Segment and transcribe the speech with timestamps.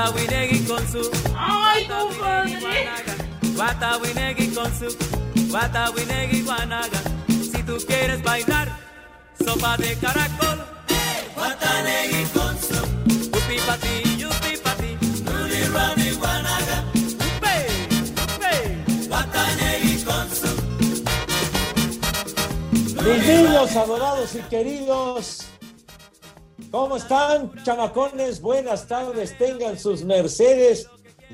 [0.00, 1.10] Wata winegi con su.
[1.36, 1.86] ¡Ay,
[4.02, 4.96] winegi con su.
[5.52, 7.00] Wata winegi guanaga.
[7.28, 8.68] Si tú quieres bailar,
[9.44, 10.64] sopa de caracol.
[11.36, 12.80] Watanegi con su.
[13.08, 14.96] Yupi pa' ti, yupi pa' ti.
[15.02, 16.30] Yupi, yupi.
[23.04, 25.44] Mis niños adorados y queridos,
[26.70, 28.40] ¿cómo están, chamacones?
[28.40, 30.88] Buenas tardes, tengan sus mercedes.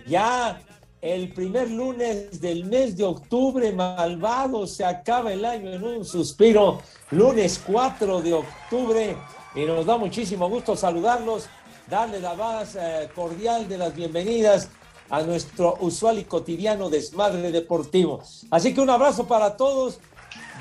[0.06, 0.60] Ya
[1.00, 6.80] el primer lunes del mes de octubre, malvado, se acaba el año en un suspiro.
[7.10, 9.16] Lunes 4 de octubre,
[9.54, 11.48] y nos da muchísimo gusto saludarlos,
[11.88, 14.70] darle la más eh, cordial de las bienvenidas
[15.10, 18.22] a nuestro usual y cotidiano desmadre deportivo.
[18.50, 20.00] Así que un abrazo para todos.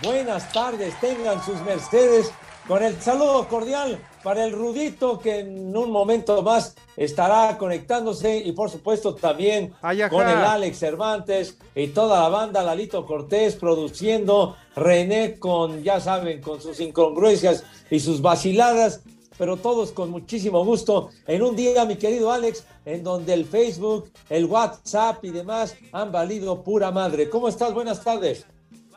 [0.04, 2.32] Buenas tardes, tengan sus mercedes
[2.68, 8.54] con el saludo cordial para el Rudito que en un momento más estará conectándose y
[8.54, 9.76] por supuesto también
[10.10, 16.42] con el Alex Cervantes y toda la banda, Lalito Cortés produciendo, René con, ya saben,
[16.42, 19.02] con sus incongruencias y sus vaciladas,
[19.38, 24.10] pero todos con muchísimo gusto en un día, mi querido Alex, en donde el Facebook,
[24.32, 27.30] el WhatsApp y demás han valido pura madre.
[27.30, 27.76] ¿Cómo estás?
[27.76, 28.48] Buenas tardes.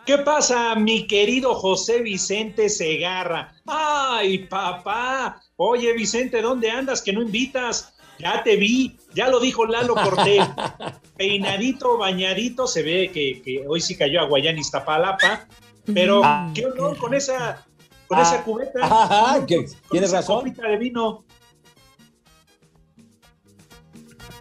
[0.08, 3.52] ¿Qué pasa, mi querido José Vicente Segarra?
[3.66, 5.42] ¡Ay, papá!
[5.56, 7.92] Oye, Vicente, ¿dónde andas que no invitas?
[8.18, 10.48] Ya te vi, ya lo dijo Lalo Cortés.
[11.18, 15.46] Peinadito, bañadito, se ve que, que hoy sí cayó a Guayán Iztapalapa,
[15.92, 16.22] pero
[16.54, 17.66] qué honor con esa,
[18.06, 18.80] con esa cubeta.
[18.84, 20.38] Ah, que- con tienes esa razón.
[20.38, 21.22] copita de vino.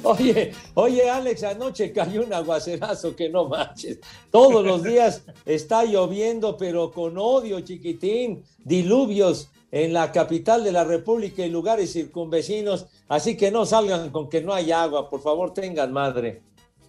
[0.04, 3.98] Oye, oye, Alex, anoche cayó un aguacerazo que no manches.
[4.30, 8.42] Todos los días está lloviendo, pero con odio, chiquitín.
[8.64, 12.86] Diluvios en la capital de la República y lugares circunvecinos.
[13.08, 15.08] Así que no salgan con que no hay agua.
[15.08, 16.42] Por favor, tengan madre.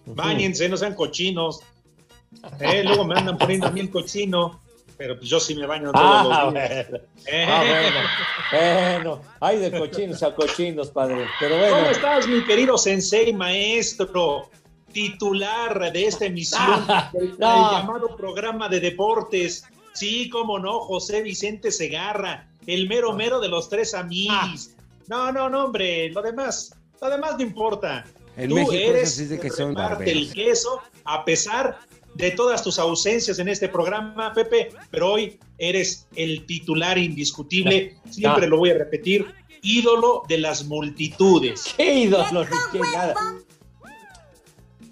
[0.06, 1.60] Báñense, no sean cochinos.
[2.60, 4.60] Eh, luego me andan poniendo a mí el cochino,
[4.96, 6.86] pero pues yo sí me baño todos Ah, los días.
[6.90, 7.04] bueno.
[7.26, 7.46] Eh.
[7.48, 7.62] Ah,
[8.50, 8.94] bueno.
[9.00, 11.26] Bueno, hay de cochinos a cochinos, padre.
[11.40, 14.50] Pero ¿Cómo estás, mi querido sensei maestro,
[14.92, 17.72] titular de esta emisión del, del no.
[17.72, 19.64] llamado programa de deportes?
[19.92, 24.70] Sí, cómo no, José Vicente Segarra, el mero mero de los tres amigos.
[25.06, 28.04] No, no, no, hombre, lo demás, lo demás no importa.
[28.36, 30.22] En Tú México es eres así de que el son reparte barberos.
[30.22, 31.78] el queso a pesar
[32.14, 38.42] de todas tus ausencias en este programa, Pepe, pero hoy eres el titular indiscutible, siempre
[38.46, 38.52] no.
[38.52, 39.26] lo voy a repetir,
[39.62, 41.74] ídolo de las multitudes.
[41.76, 42.46] ¿Qué ídolo?
[42.72, 43.14] Qué nada.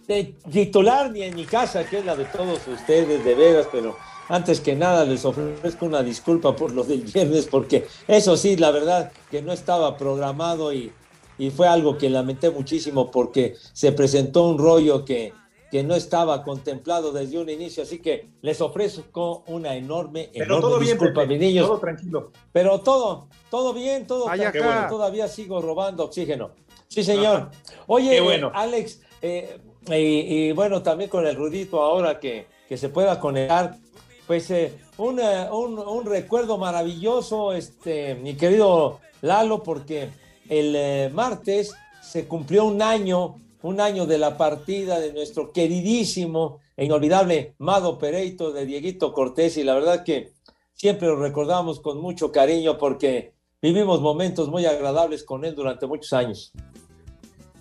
[0.07, 3.97] De titular ni en mi casa, que es la de todos ustedes, de veras, pero
[4.29, 8.73] antes que nada les ofrezco una disculpa por lo del viernes, porque eso sí, la
[8.73, 10.91] verdad que no estaba programado y,
[11.39, 15.33] y fue algo que lamenté muchísimo porque se presentó un rollo que,
[15.73, 20.61] que no estaba contemplado desde un inicio, así que les ofrezco una enorme, Pero enorme
[20.61, 21.67] todo bien, disculpa, mis niños.
[21.67, 22.31] todo tranquilo.
[22.53, 26.51] Pero todo, todo bien, todo Ay, tranquilo, todavía sigo robando oxígeno.
[26.89, 27.51] Sí, señor.
[27.87, 28.49] Oye, bueno.
[28.49, 29.59] eh, Alex, eh,
[29.89, 33.79] y, y bueno, también con el Rudito ahora que, que se pueda conectar,
[34.27, 40.11] pues eh, un, eh, un- un recuerdo maravilloso, este, mi querido Lalo, porque
[40.51, 41.73] el eh, martes
[42.03, 47.99] se cumplió un año, un año de la partida de nuestro queridísimo e inolvidable Mado
[47.99, 50.33] Pereito de Dieguito Cortés, y la verdad que
[50.75, 56.13] siempre lo recordamos con mucho cariño porque vivimos momentos muy agradables con él durante muchos
[56.13, 56.53] años.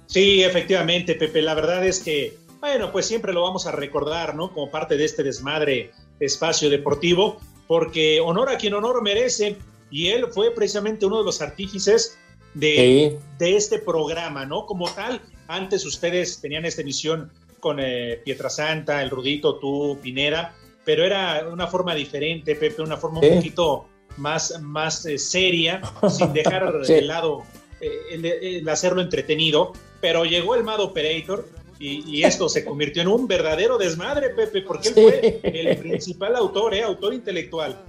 [0.07, 1.42] Sí, efectivamente, Pepe.
[1.42, 4.51] La verdad es que, bueno, pues siempre lo vamos a recordar, ¿no?
[4.54, 7.38] Como parte de este desmadre espacio deportivo,
[7.68, 9.57] porque honor a quien honor merece,
[9.89, 12.18] y él fue precisamente uno de los artífices
[12.53, 14.65] de, de este programa, ¿no?
[14.65, 20.53] Como tal, antes ustedes tenían esta emisión con eh, Pietrasanta, el Rudito, tú, Pinera,
[20.83, 23.27] pero era una forma diferente, Pepe, una forma Sí.
[23.27, 23.86] un poquito
[24.18, 26.94] más, más eh, seria, sin dejar Sí.
[26.95, 27.44] de lado
[27.80, 31.47] eh, el, el hacerlo entretenido, pero llegó el Mad Operator
[31.80, 36.36] y, y esto se convirtió en un verdadero desmadre, Pepe, porque él fue el principal
[36.36, 36.83] autor, ¿eh?
[36.83, 37.80] autor intelectual.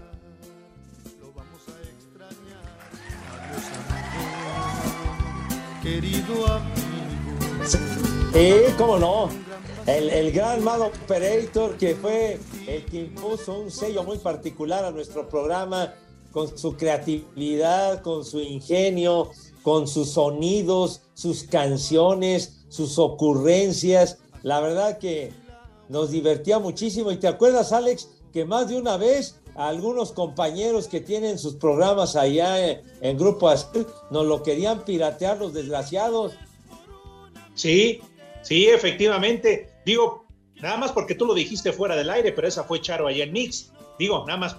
[5.82, 7.66] Querido amigo.
[8.32, 9.28] Sí, cómo no.
[9.86, 12.38] El, el gran Mad Operator que fue
[12.68, 15.92] el que impuso un sello muy particular a nuestro programa
[16.30, 19.30] con su creatividad, con su ingenio,
[19.62, 24.18] con sus sonidos, sus canciones, sus ocurrencias.
[24.42, 25.32] La verdad que
[25.88, 27.10] nos divertía muchísimo.
[27.10, 32.16] ¿Y te acuerdas, Alex, que más de una vez algunos compañeros que tienen sus programas
[32.16, 36.34] allá en, en Grupo Azul nos lo querían piratear los desgraciados?
[37.54, 38.00] Sí,
[38.42, 39.70] sí, efectivamente.
[39.84, 40.26] Digo,
[40.60, 43.32] nada más porque tú lo dijiste fuera del aire, pero esa fue Charo allá en
[43.32, 43.72] Mix.
[43.98, 44.56] Digo, nada más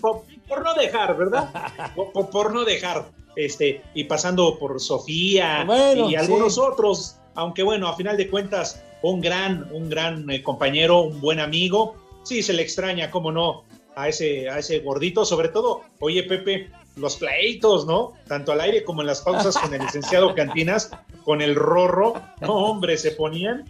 [0.00, 1.50] por, por no dejar, ¿verdad?
[2.32, 3.06] Por, no dejar.
[3.36, 6.60] Este, y pasando por Sofía Bueno, y algunos sí.
[6.60, 11.38] otros, aunque bueno, a final de cuentas, un gran, un gran eh, compañero, un buen
[11.38, 11.94] amigo.
[12.24, 13.64] Sí, se le extraña, cómo no,
[13.98, 18.12] a ese, a ese gordito, sobre todo, oye Pepe, los pleitos, ¿no?
[18.28, 20.90] Tanto al aire como en las pausas con el licenciado Cantinas,
[21.24, 23.64] con el rorro, no hombre, se ponían.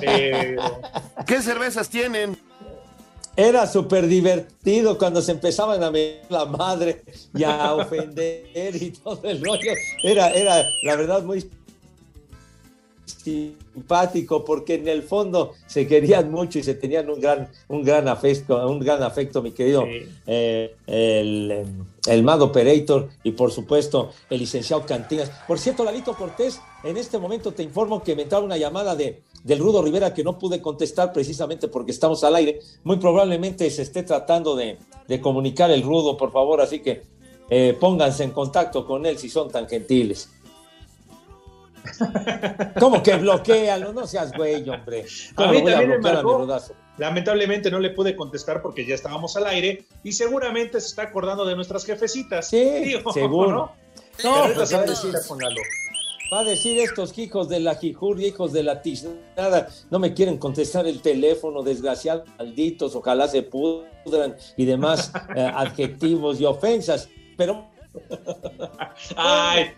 [0.00, 0.56] eh,
[1.26, 2.38] ¿Qué cervezas tienen?
[3.36, 7.02] Era súper divertido cuando se empezaban a meter la madre
[7.34, 9.72] y a ofender y todo el rollo.
[10.04, 11.50] Era, era la verdad muy
[13.06, 18.08] simpático porque en el fondo se querían mucho y se tenían un gran, un gran
[18.08, 20.08] afecto, un gran afecto, mi querido Sí.
[20.26, 21.64] eh, el,
[22.06, 25.30] el Mad Operator y por supuesto el licenciado Cantinas.
[25.46, 29.22] Por cierto, Lalito Cortés, en este momento te informo que me entraba una llamada de,
[29.42, 32.60] del Rudo Rivera que no pude contestar precisamente porque estamos al aire.
[32.84, 34.78] Muy probablemente se esté tratando de,
[35.08, 37.02] de comunicar el Rudo, por favor, así que
[37.50, 40.30] eh, pónganse en contacto con él si son tan gentiles.
[42.78, 43.92] ¿Cómo que bloquealo?
[43.92, 45.02] No seas güey, hombre.
[45.02, 46.74] A ¿Cómo mí lo voy a también me bloquear a mi marcó.
[46.98, 51.44] Lamentablemente no le pude contestar porque ya estábamos al aire y seguramente se está acordando
[51.44, 52.48] de nuestras jefecitas.
[52.48, 53.72] Sí, Digo, seguro.
[54.22, 54.52] ¿no?
[54.54, 55.12] Pues va a decir.
[56.32, 60.38] Va a decir estos hijos de la jijurria, hijos de la tiznada, no me quieren
[60.38, 67.08] contestar el teléfono, desgraciados, malditos, ojalá se pudran y demás eh, adjetivos y ofensas.
[67.36, 67.68] Pero,
[69.16, 69.72] Ay,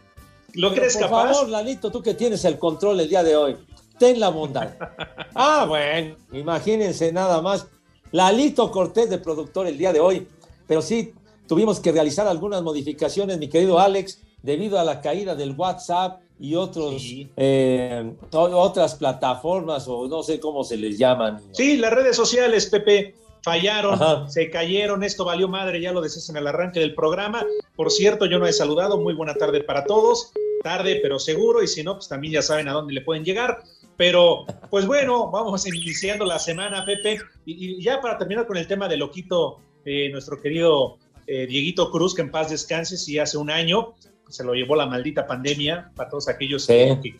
[0.56, 1.32] ¿lo pero crees por capaz?
[1.32, 3.56] favor, Lalito, tú que tienes el control el día de hoy,
[3.98, 4.70] ten la bondad.
[5.39, 7.67] Ah, bueno, imagínense nada más.
[8.10, 10.27] Lalito Cortés de productor el día de hoy,
[10.67, 11.13] pero sí
[11.46, 16.55] tuvimos que realizar algunas modificaciones, mi querido Alex, debido a la caída del WhatsApp y
[16.55, 17.29] otros Sí.
[17.36, 21.43] eh, otras plataformas o no sé cómo se les llaman.
[21.53, 24.29] Sí, las redes sociales, Pepe, fallaron, Ajá.
[24.29, 27.44] se cayeron, esto valió madre, ya lo decías en el arranque del programa.
[27.77, 30.32] Por cierto, yo no he saludado, muy buena tarde para todos,
[30.70, 33.63] tarde pero seguro, y si no, pues también ya saben a dónde le pueden llegar.
[33.96, 38.67] Pero, pues bueno, vamos iniciando la semana, Pepe, y, y ya para terminar con el
[38.67, 43.39] tema de Loquito, eh, nuestro querido eh, Dieguito Cruz, que en paz descanse, si hace
[43.39, 43.94] un año
[44.29, 46.75] se lo llevó la maldita pandemia, para todos aquellos Sí.
[47.03, 47.17] que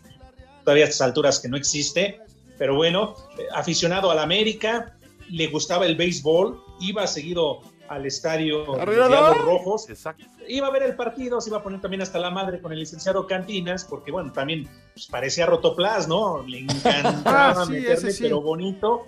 [0.63, 2.19] todavía a estas alturas que no existe,
[2.57, 4.97] pero bueno, eh, aficionado al América,
[5.29, 9.33] le gustaba el béisbol, iba seguido al estadio de.
[9.33, 10.25] Rojos, Exacto.
[10.47, 12.79] iba a ver el partido, se iba a poner también hasta la madre con el
[12.79, 16.43] licenciado Cantinas, porque bueno, también pues, parecía rotoplas, ¿no?
[16.43, 18.23] Le encantaba Ah, sí, meterle, sí.
[18.23, 19.05] pero bonito.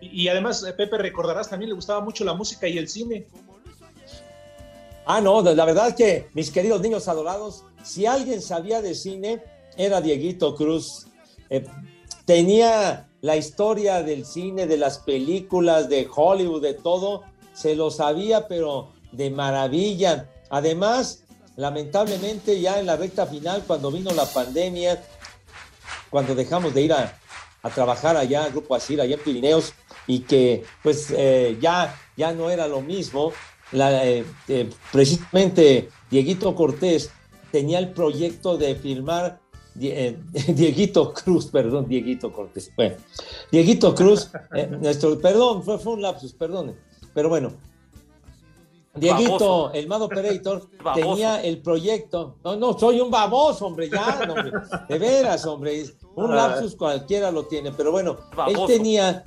[0.00, 3.26] Y, y además, eh, Pepe, recordarás, también le gustaba mucho la música y el cine.
[5.06, 9.42] Ah, no, la verdad que mis queridos niños adorados, si alguien sabía de cine,
[9.76, 11.06] era Dieguito Cruz.
[11.48, 11.64] Eh,
[12.26, 17.22] tenía la historia del cine, de las películas, de Hollywood, de todo,
[17.58, 20.28] se lo sabía, pero de maravilla.
[20.50, 21.24] Además,
[21.56, 25.02] lamentablemente ya en la recta final, cuando vino la pandemia,
[26.10, 27.18] cuando dejamos de ir a,
[27.62, 29.74] a trabajar allá, al Grupo Asir, allá en Pirineos,
[30.06, 33.32] y que pues eh, ya, ya no era lo mismo,
[33.72, 37.10] eh, eh, precisamente Dieguito Cortés
[37.52, 38.70] tenía el proyecto de
[39.80, 40.16] eh,
[40.48, 42.72] Dieguito Cruz, perdón, Dieguito Cortés.
[42.74, 42.96] Bueno,
[43.52, 44.30] Dieguito Cruz,
[44.80, 46.74] nuestro, perdón, fue, fue un lapsus, perdón.
[47.18, 47.50] Pero bueno,
[48.94, 49.72] Dieguito, Baboso.
[49.72, 51.08] el Mad Operator, Baboso.
[51.08, 52.36] tenía el proyecto.
[52.44, 54.52] No, no, soy un baboso, hombre, ya, hombre.
[54.88, 55.84] De veras, hombre.
[56.14, 58.68] Un lapsus cualquiera lo tiene, pero bueno, Baboso.
[58.68, 59.24] él tenía.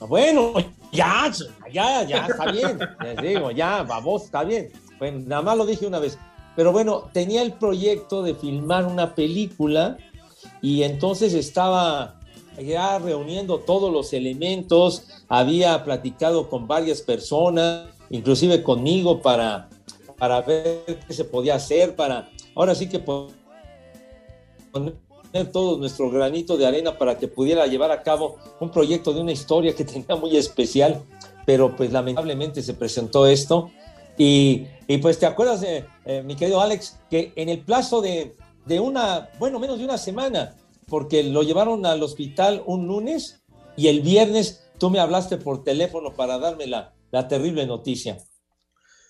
[0.00, 0.54] Bueno,
[0.90, 1.30] ya,
[1.70, 2.78] ya, ya, está bien.
[3.02, 4.72] Les digo, ya, baboso, está bien.
[4.98, 6.16] Bueno, nada más lo dije una vez.
[6.56, 9.98] Pero bueno, tenía el proyecto de filmar una película
[10.62, 12.17] y entonces estaba
[12.60, 19.68] ya reuniendo todos los elementos, había platicado con varias personas, inclusive conmigo para,
[20.18, 23.28] para ver qué se podía hacer, para ahora sí que po-
[24.72, 24.94] poner
[25.52, 29.32] todo nuestro granito de arena para que pudiera llevar a cabo un proyecto de una
[29.32, 31.02] historia que tenía muy especial,
[31.46, 33.70] pero pues lamentablemente se presentó esto.
[34.20, 38.34] Y, y, pues te acuerdas, eh, eh, mi querido Alex, que en el plazo de,
[38.66, 40.56] de una, bueno, menos de una semana,
[40.88, 43.42] porque lo llevaron al hospital un lunes
[43.76, 48.18] y el viernes tú me hablaste por teléfono para darme la, la terrible noticia.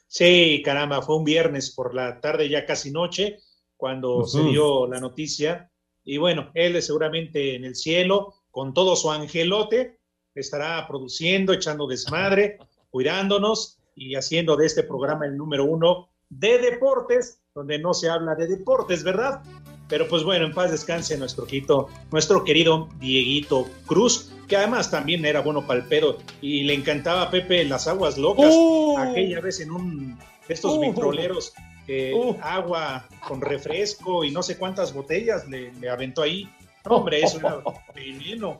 [0.06, 3.38] Sí, caramba, fue un viernes por la tarde, ya casi noche,
[3.76, 5.70] cuando se dio la noticia.
[6.04, 9.98] Y bueno, él es seguramente en el cielo, con todo su angelote,
[10.34, 12.58] estará produciendo, echando desmadre,
[12.90, 18.34] cuidándonos y haciendo de este programa el número uno de deportes, donde no se habla
[18.34, 19.42] de deportes, ¿verdad?
[19.88, 25.24] Pero pues bueno, en paz descanse nuestro, quito, nuestro querido Dieguito Cruz, que además también
[25.24, 28.52] era bueno para el pedo y le encantaba a Pepe las aguas locas.
[28.54, 28.98] ¡Uh!
[28.98, 30.18] Aquella vez en un
[30.48, 30.80] estos Uh.
[30.80, 31.52] vitroleros,
[31.86, 32.36] eh, Uh.
[32.42, 36.48] agua con refresco y no sé cuántas botellas le, le aventó ahí.
[36.84, 37.58] No, hombre, eso era
[37.94, 38.58] veneno.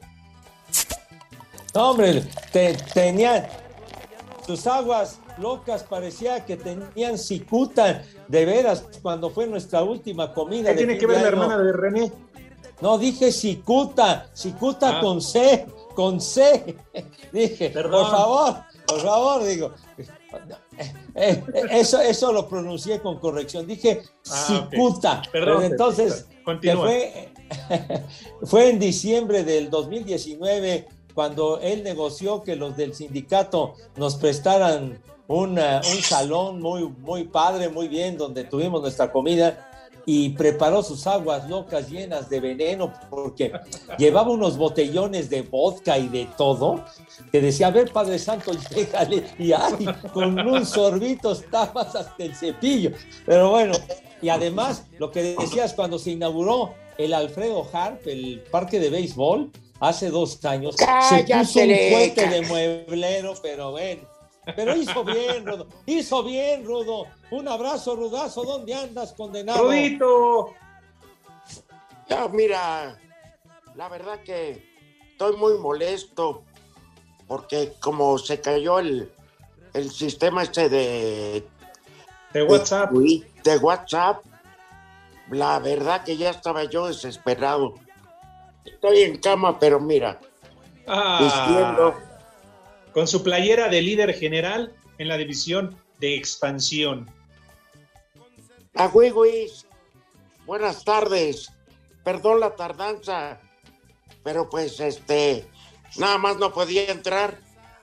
[1.74, 3.46] No, hombre, te, tenían
[4.46, 10.70] sus aguas locas, parecía que tenían cicuta, de veras, cuando fue nuestra última comida.
[10.70, 12.12] ¿Qué tiene que ver la hermana de René?
[12.80, 15.00] No, dije cicuta, cicuta Ah.
[15.00, 16.76] con C, con C.
[17.32, 18.02] Dije, Perdón.
[18.04, 18.54] por favor,
[18.86, 19.72] por favor, digo.
[21.16, 23.66] Eh, eh, eso, eso lo pronuncié con corrección.
[23.66, 25.22] Dije Ah, cicuta.
[25.32, 26.26] Perdón, Pero entonces,
[26.62, 27.32] que fue,
[28.44, 35.80] fue en diciembre del 2019 cuando él negoció que los del sindicato nos prestaran una-
[35.94, 39.64] un salón muy, muy padre, muy bien, donde tuvimos nuestra comida
[40.06, 43.52] y preparó sus aguas locas llenas de veneno porque
[43.98, 46.82] llevaba unos botellones de vodka y de todo
[47.30, 52.34] que decía, a ver, Padre Santo, déjale, y ay, con un sorbito estabas hasta el
[52.34, 52.92] cepillo.
[53.26, 53.74] Pero bueno,
[54.22, 59.50] y además, lo que decías cuando se inauguró el Alfredo Harp, el parque de béisbol,
[59.78, 60.84] hace dos años, se
[61.40, 64.00] puso un fuerte de mueblero, pero bueno.
[64.56, 65.68] Pero hizo bien, Rudo.
[65.86, 67.06] Hizo bien, Rudo.
[67.30, 68.44] Un abrazo, Rudazo.
[68.44, 69.64] ¿Dónde andas, condenado?
[69.64, 70.54] Rudito,
[72.08, 72.98] Ya, mira,
[73.74, 74.62] la verdad que
[75.10, 76.42] estoy muy molesto
[77.26, 79.12] porque como se cayó el,
[79.74, 81.46] el sistema este de,
[82.32, 82.90] de WhatsApp.
[82.92, 84.24] de, de WhatsApp,
[85.30, 87.74] la verdad que ya estaba yo desesperado.
[88.64, 90.18] Estoy en cama, pero mira,
[90.86, 92.07] Ah, vistiendo.
[92.98, 97.08] Con su playera de líder general en la división de expansión.
[98.74, 99.68] A Wiwis,
[100.46, 101.52] buenas tardes.
[102.02, 103.40] Perdón la tardanza,
[104.24, 105.46] pero pues este,
[105.96, 107.38] nada más no podía entrar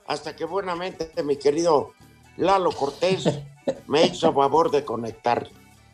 [0.06, 1.94] hasta que buenamente mi querido
[2.36, 3.24] Lalo Cortés
[3.88, 5.48] me hizo favor de conectar,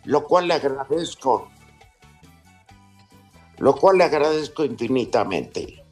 [0.03, 1.47] lo cual le agradezco.
[3.59, 5.85] Lo cual le agradezco infinitamente.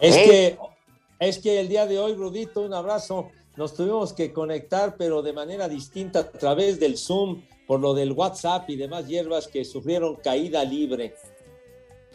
[0.00, 0.24] Es ¿Eh?
[0.24, 0.75] que
[1.18, 3.30] es que el día de hoy, Rudito, un abrazo.
[3.56, 8.12] Nos tuvimos que conectar, pero de manera distinta a través del Zoom, por lo del
[8.12, 11.14] WhatsApp y demás hierbas que sufrieron caída libre.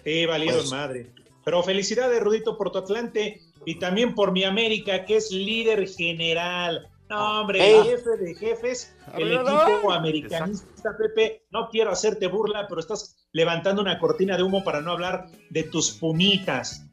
[0.03, 1.11] Sí, valieron Pues- madre.
[1.43, 6.87] Pero felicidades, Rudito, por tu Atlante y también por mi América, que es líder general.
[7.09, 11.43] No, hombre, jefe de jefes, el equipo americanista, Pepe.
[11.49, 15.63] No quiero hacerte burla, pero estás levantando una cortina de humo para no hablar de
[15.63, 16.85] tus pumitas.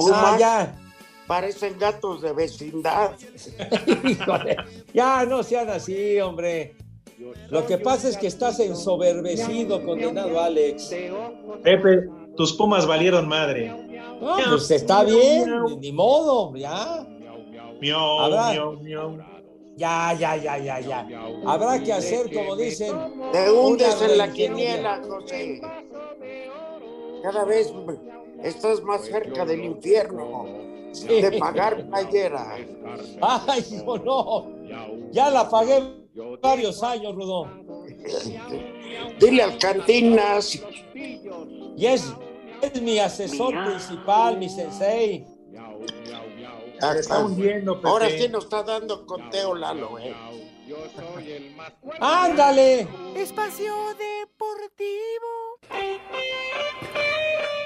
[0.00, 0.74] Pumas Ah, ya,
[1.26, 3.12] parecen gatos de vecindad.
[4.04, 4.56] híjole,
[4.94, 6.74] ya no sean así, hombre.
[7.50, 10.90] Lo que pasa es que estás ensoberbecido, condenado Alex.
[11.62, 13.68] Pepe, tus pumas valieron madre.
[14.20, 17.06] No, pues está bien, ni, modo, ya.
[17.80, 19.18] Miau, Habrá- miau, miau.
[19.76, 21.06] Ya, ya, ya, ya, ya.
[21.46, 22.94] Habrá que hacer, como dicen,
[23.32, 25.60] Te hundes en la quiniela, José.
[27.22, 27.72] Cada vez
[28.42, 30.44] estás más cerca del infierno
[30.92, 32.56] de pagar playera.
[33.20, 35.10] Ay, no, no.
[35.12, 35.82] Ya la pagué
[36.42, 37.66] varios años, Rudón.
[39.18, 40.60] Dile al Cantinas.
[40.94, 42.12] Y es,
[42.62, 45.26] es mi asesor principal, mi sensei.
[46.80, 47.80] Se está hundiendo.
[47.84, 50.14] Ahora sí nos está dando conteo Lalo, eh.
[52.00, 52.86] ¡Ándale!
[53.16, 55.50] Espacio Deportivo.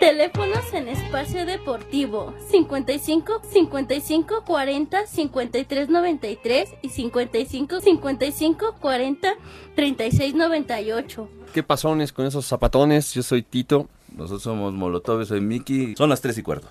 [0.00, 9.34] Teléfonos en espacio deportivo 55 55 40 53 93 y 55 55 40
[9.74, 11.28] 36 98.
[11.54, 13.14] ¿Qué pasones con esos zapatones?
[13.14, 13.88] Yo soy Tito.
[14.14, 15.94] Nosotros somos Molotov, yo soy Miki.
[15.96, 16.68] Son las 3 y cuarto.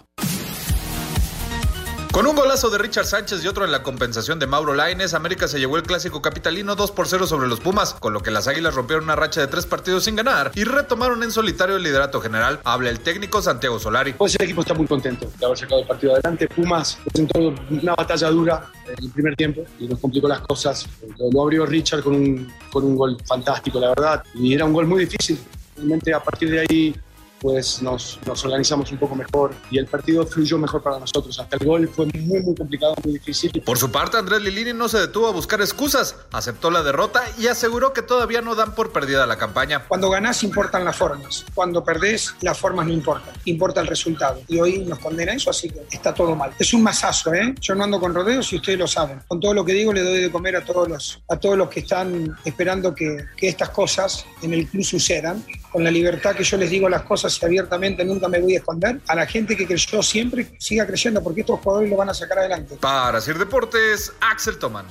[2.13, 5.47] Con un golazo de Richard Sánchez y otro en la compensación de Mauro Laines, América
[5.47, 8.47] se llevó el clásico capitalino 2 por 0 sobre los Pumas, con lo que las
[8.47, 12.21] Águilas rompieron una racha de tres partidos sin ganar y retomaron en solitario el liderato
[12.21, 12.59] general.
[12.65, 14.13] Habla el técnico Santiago Solari.
[14.13, 16.47] Pues el equipo está muy contento de haber sacado el partido adelante.
[16.49, 20.87] Pumas presentó una batalla dura en el primer tiempo y nos complicó las cosas.
[21.17, 24.23] Lo, abrió Richard con un, con un gol fantástico, la verdad.
[24.35, 25.39] Y era un gol muy difícil.
[25.75, 26.95] Realmente a partir de ahí
[27.43, 31.37] pues nos, nos organizamos un poco mejor y el partido fluyó mejor para nosotros.
[31.37, 33.51] Hasta el gol fue muy, muy complicado, muy difícil.
[33.65, 37.47] Por su parte, Andrés Lilini no se detuvo a buscar excusas, aceptó la derrota y
[37.47, 39.83] aseguró que todavía no dan por perdida la campaña.
[39.89, 44.39] Cuando ganás importan las formas, cuando perdés las formas no importan, importa el resultado.
[44.47, 46.53] Y hoy nos condena eso, así que está todo mal.
[46.57, 47.53] Es un masazo, ¿eh?
[47.59, 49.19] Yo no ando con rodeos y ustedes lo saben.
[49.27, 51.67] Con todo lo que digo le doy de comer a todos los, a todos los
[51.67, 55.43] que están esperando que, que estas cosas en el club sucedan.
[55.73, 58.57] Con la libertad que yo les digo las cosas y abiertamente nunca me voy a
[58.59, 58.99] esconder.
[59.07, 62.39] A la gente que creyó siempre, siga creyendo porque estos jugadores lo van a sacar
[62.39, 62.75] adelante.
[62.79, 64.85] Para Sir Deportes, Axel Toman.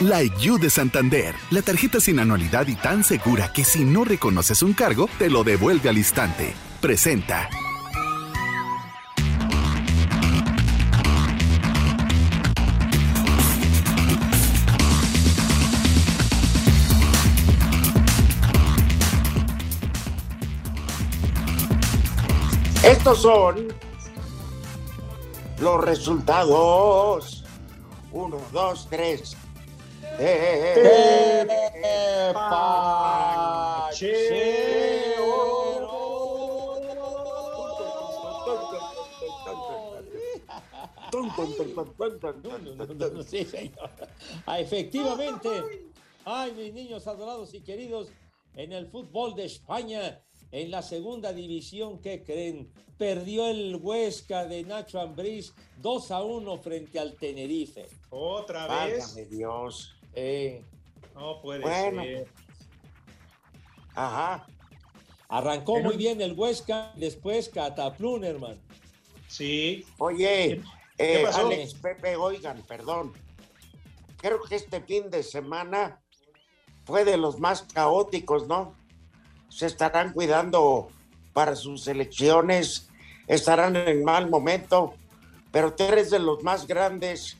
[0.00, 4.62] La IQ de Santander, la tarjeta sin anualidad y tan segura que si no reconoces
[4.62, 6.54] un cargo, te lo devuelve al instante.
[6.80, 7.48] Presenta.
[22.84, 23.68] Estos son
[25.60, 27.44] los resultados.
[28.10, 29.36] Uno, dos, tres.
[30.18, 30.74] Eh,
[43.22, 43.90] Sí, señor.
[44.46, 45.48] Ah, efectivamente.
[46.24, 48.08] Ay, mis niños adorados y queridos,
[48.54, 50.20] en el fútbol de España,
[50.52, 52.70] en la segunda división, ¿qué creen?
[52.98, 57.88] Perdió el Huesca de Nacho Ambriz 2 a 1 frente al Tenerife.
[58.10, 58.98] ¿Otra vez?
[59.00, 59.94] Válgame Dios.
[60.14, 60.62] Eh,
[61.14, 62.02] No puede Bueno.
[62.04, 62.26] ser.
[63.94, 64.46] Ajá.
[65.28, 68.60] arrancó Pero- muy bien el Huesca, después Cataplún, hermano.
[69.28, 69.84] Sí.
[69.98, 70.60] Oye,
[70.98, 71.46] ¿Qué eh, pasó?
[71.46, 73.12] Alex, Pepe, oigan, perdón.
[74.18, 76.02] Creo que este fin de semana
[76.84, 78.74] fue de los más caóticos, ¿no?
[79.52, 80.88] Se estarán cuidando
[81.34, 82.88] para sus elecciones,
[83.26, 84.94] estarán en mal momento,
[85.50, 87.36] pero tres de los más grandes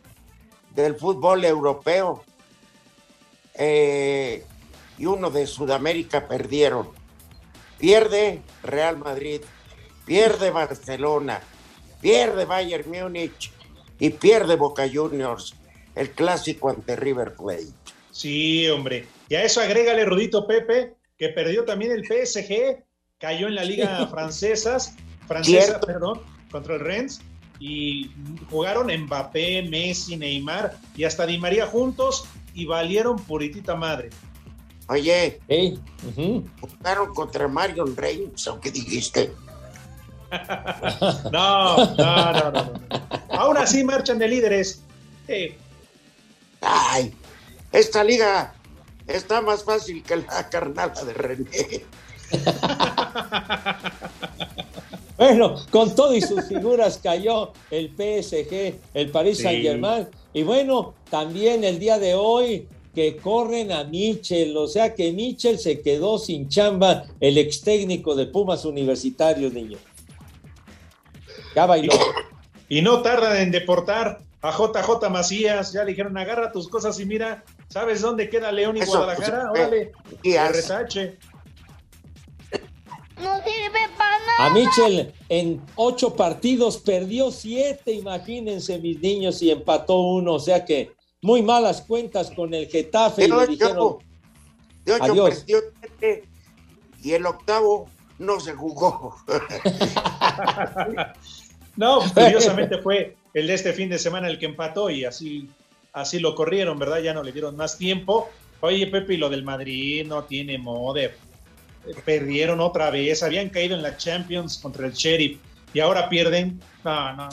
[0.75, 2.22] del fútbol europeo
[3.55, 4.44] eh,
[4.98, 6.90] y uno de Sudamérica perdieron.
[7.79, 9.40] Pierde Real Madrid,
[10.05, 11.40] pierde Barcelona,
[12.03, 13.51] pierde Bayern Múnich
[13.98, 15.55] y pierde Boca Juniors,
[15.94, 17.72] el clásico ante River Plate.
[18.11, 19.07] Sí, hombre.
[19.31, 22.82] Y a eso agrégale, Rudito Pepe, que perdió también el PSG,
[23.18, 24.76] cayó en la liga francesa,
[25.28, 27.20] francesa, perdón, contra el Rennes,
[27.61, 28.11] y
[28.50, 34.11] jugaron Mbappé, Messi, Neymar y hasta Di María juntos y valieron puritita madre.
[34.88, 35.78] Oye, Ey,
[36.61, 39.30] jugaron contra Marion Reigns, ¿o qué dijiste?
[41.30, 42.50] No, no, no, no.
[42.50, 42.72] no.
[43.28, 44.82] Aún así marchan de líderes.
[45.28, 45.56] Eh,
[46.62, 47.14] Ay,
[47.70, 48.54] esta liga
[49.07, 51.85] está más fácil que la carnada de René.
[55.19, 59.45] Bueno, con todo y sus figuras cayó el PSG, el Paris Sí.
[59.45, 60.09] Saint Germain.
[60.33, 65.61] Y bueno, también el día de hoy que corren a Michel, o sea que Michel
[65.61, 69.79] se quedó sin chamba, el ex técnico de Pumas Universitarios, niño.
[71.55, 71.93] Ya bailó.
[72.69, 75.73] y no tardan en deportar a JJ Macías.
[75.73, 79.48] Ya le dijeron, agarra tus cosas y mira, ¿sabes dónde queda León y Eso, Guadalajara?
[79.50, 81.18] pues, eh, Órale, y de haz- retache.
[83.18, 84.46] No sirve para nada.
[84.46, 90.35] A Michel en ocho partidos perdió siete, imagínense mis niños, y empató uno.
[90.35, 93.24] O sea que muy malas cuentas con el Getafe.
[93.26, 93.98] y De le dijeron,
[94.85, 95.30] de ocho adiós.
[95.38, 95.61] perdió
[96.00, 96.28] siete
[97.02, 99.14] y el octavo no se jugó.
[101.76, 105.48] No, curiosamente fue el de este fin de semana el que empató y así,
[105.92, 107.00] así lo corrieron, ¿verdad?
[107.00, 108.28] Ya no le dieron más tiempo.
[108.61, 111.16] Oye, Pepe, y lo del Madrid no tiene moder.
[111.87, 115.38] Eh, Perdieron otra vez, habían caído en la Champions contra el Sheriff
[115.74, 116.61] y ahora pierden.
[116.85, 117.28] No, no.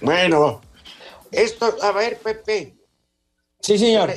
[0.00, 0.60] Bueno,
[1.30, 2.74] esto, a ver, Pepe.
[3.60, 4.12] Sí, señor.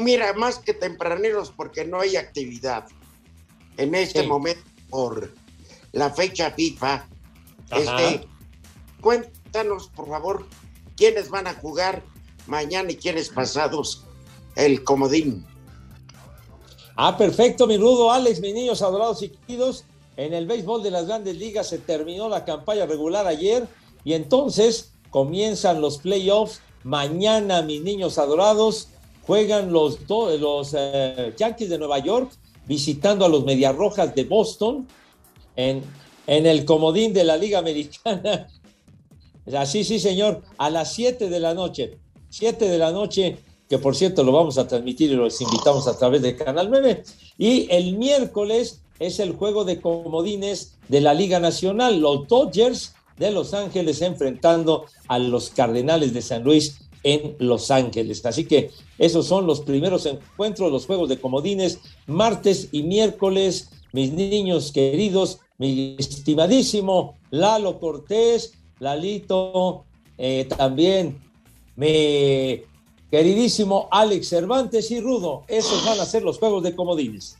[0.00, 2.86] Mira, más que tempraneros porque no hay actividad
[3.76, 4.26] en este Sí.
[4.26, 5.32] momento por
[5.92, 7.06] la fecha FIFA.
[7.70, 8.02] Ajá.
[8.02, 8.26] Este,
[9.48, 10.46] cuéntanos, por favor,
[10.96, 12.02] quiénes van a jugar
[12.46, 14.04] mañana y quiénes pasados
[14.56, 15.46] el comodín.
[16.96, 19.84] Ah, perfecto, mi rudo Alex, mis niños adorados y queridos.
[20.16, 23.66] En el béisbol de las grandes ligas se terminó la campaña regular ayer
[24.04, 26.60] y entonces comienzan los playoffs.
[26.82, 28.88] Mañana, mis niños adorados,
[29.26, 32.32] juegan los, los eh, Yankees de Nueva York
[32.66, 34.88] visitando a los Medias Rojas de Boston
[35.54, 35.82] en,
[36.26, 38.48] en el comodín de la Liga Americana.
[39.56, 41.98] Así, sí, señor, a las 7 de la noche.
[42.30, 45.96] 7 de la noche, que por cierto lo vamos a transmitir y los invitamos a
[45.96, 47.02] través de Canal 9.
[47.38, 53.30] Y el miércoles es el juego de comodines de la Liga Nacional, los Dodgers de
[53.30, 58.24] Los Ángeles enfrentando a los Cardenales de San Luis en Los Ángeles.
[58.26, 63.70] Así que esos son los primeros encuentros, los juegos de comodines, martes y miércoles.
[63.92, 69.84] Mis niños queridos, mi estimadísimo Lalo Cortés, Lalito,
[70.16, 71.20] eh, también
[71.76, 72.62] mi
[73.10, 75.44] queridísimo Alex Cervantes y Rudo.
[75.48, 77.38] Esos van a ser los juegos de comodines.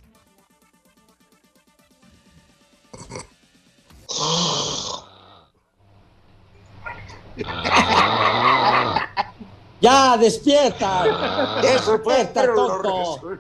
[9.81, 11.61] Ya, despierta.
[11.63, 13.39] Eso despierta, tonto.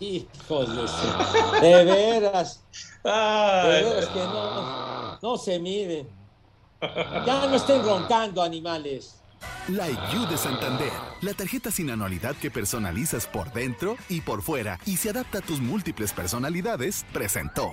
[0.00, 0.68] Hijos
[1.60, 2.60] de veras.
[3.02, 6.08] De veras que no, no se miden.
[6.80, 9.16] Ya no estén roncando, animales.
[9.68, 14.78] La IQ de Santander, la tarjeta sin anualidad que personalizas por dentro y por fuera
[14.86, 17.72] y se adapta a tus múltiples personalidades, presentó.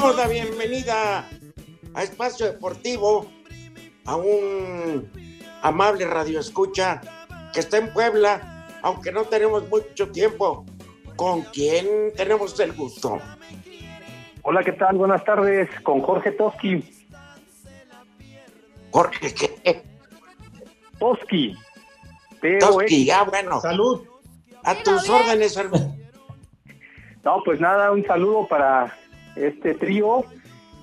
[0.00, 1.28] Damos la bienvenida
[1.92, 3.26] a Espacio Deportivo,
[4.06, 5.10] a un
[5.60, 7.02] amable radioescucha
[7.52, 10.64] que está en Puebla, aunque no tenemos mucho tiempo.
[11.16, 13.20] ¿Con quién tenemos el gusto?
[14.40, 14.96] Hola, ¿qué tal?
[14.96, 16.82] Buenas tardes, con Jorge Toski.
[18.92, 19.82] Jorge, ¿qué?
[20.98, 21.54] Toski.
[22.58, 23.60] Toski, ah, bueno.
[23.60, 24.06] Salud.
[24.64, 25.94] A tus órdenes, hermano.
[27.22, 28.96] No, pues nada, un saludo para
[29.36, 30.24] este trío.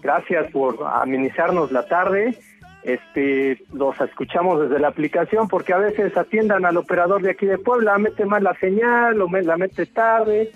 [0.02, 2.38] Gracias por amenizarnos la tarde.
[2.84, 7.58] Este, los escuchamos desde la aplicación porque a veces atiendan al operador de aquí de
[7.58, 10.52] Puebla, mete mal la señal o me- la mete tarde.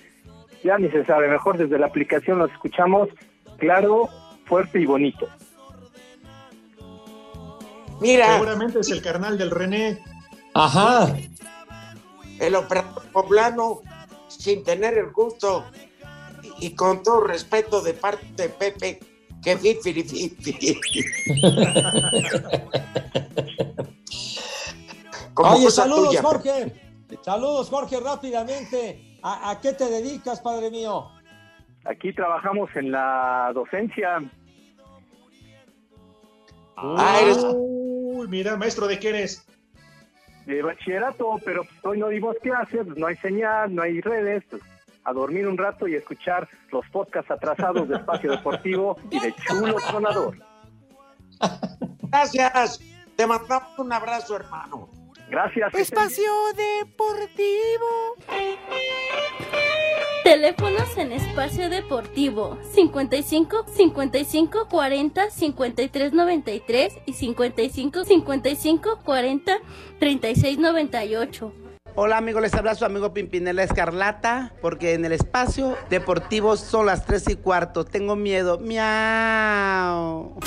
[0.63, 3.10] Ya ni se sabe, mejor desde la aplicación los escuchamos
[3.58, 4.08] claro,
[4.45, 5.27] fuerte y bonito.
[7.99, 8.34] Mira.
[8.34, 9.99] Seguramente es el carnal del René.
[10.54, 11.13] Ajá.
[12.39, 13.82] El operador poblano,
[14.27, 15.65] sin tener el gusto
[16.60, 18.99] y, con todo respeto de parte de Pepe,
[19.43, 20.75] que fifi, fifi.
[25.34, 26.73] Como Oye, saludos, tuya, Jorge.
[27.23, 29.17] Saludos, Jorge, rápidamente.
[29.23, 31.08] ¿A, a qué te dedicas, padre mío?
[31.86, 34.17] Aquí trabajamos en la docencia.
[36.75, 39.45] Ah, eres- Uy, mira, maestro, ¿de qué eres?
[40.45, 44.43] de bachillerato, pero pues, hoy no dimos clases, pues, no hay señal, no hay redes,
[44.49, 44.62] pues,
[45.03, 49.75] a dormir un rato y escuchar los podcasts atrasados de Espacio Deportivo y de Chulo
[49.89, 50.37] Tronador.
[52.03, 52.79] Gracias.
[53.15, 54.89] Te mandamos un abrazo, hermano.
[55.29, 55.73] Gracias.
[55.73, 58.15] Espacio Deportivo.
[60.23, 69.57] Teléfonos en espacio deportivo 55 55 40 53 93 y 55 55 40
[69.99, 71.53] 36 98.
[71.95, 77.06] Hola amigos, les habla su amigo Pimpinela Escarlata, porque en el espacio deportivo son las
[77.06, 77.84] 3 y cuarto.
[77.84, 78.60] Tengo miedo.
[78.60, 80.39] Miau.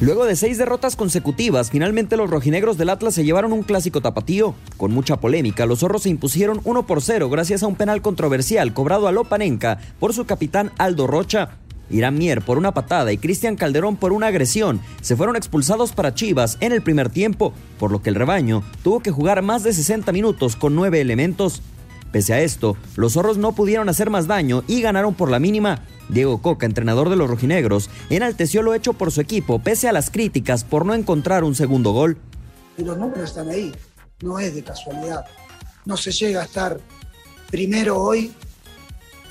[0.00, 4.54] Luego de seis derrotas consecutivas, finalmente los rojinegros del Atlas se llevaron un clásico tapatío.
[4.76, 8.74] Con mucha polémica, los zorros se impusieron 1 por 0 gracias a un penal controversial
[8.74, 11.56] cobrado a Lopanenka por su capitán Aldo Rocha.
[11.90, 16.14] Irán Mier por una patada y Cristian Calderón por una agresión se fueron expulsados para
[16.14, 19.72] Chivas en el primer tiempo, por lo que el rebaño tuvo que jugar más de
[19.72, 21.62] 60 minutos con nueve elementos.
[22.12, 25.82] Pese a esto, los zorros no pudieron hacer más daño y ganaron por la mínima.
[26.08, 30.10] Diego Coca, entrenador de los rojinegros, enalteció lo hecho por su equipo pese a las
[30.10, 32.16] críticas por no encontrar un segundo gol.
[32.78, 33.72] Y los números están ahí,
[34.22, 35.24] no es de casualidad.
[35.84, 36.78] No se llega a estar
[37.50, 38.32] primero hoy,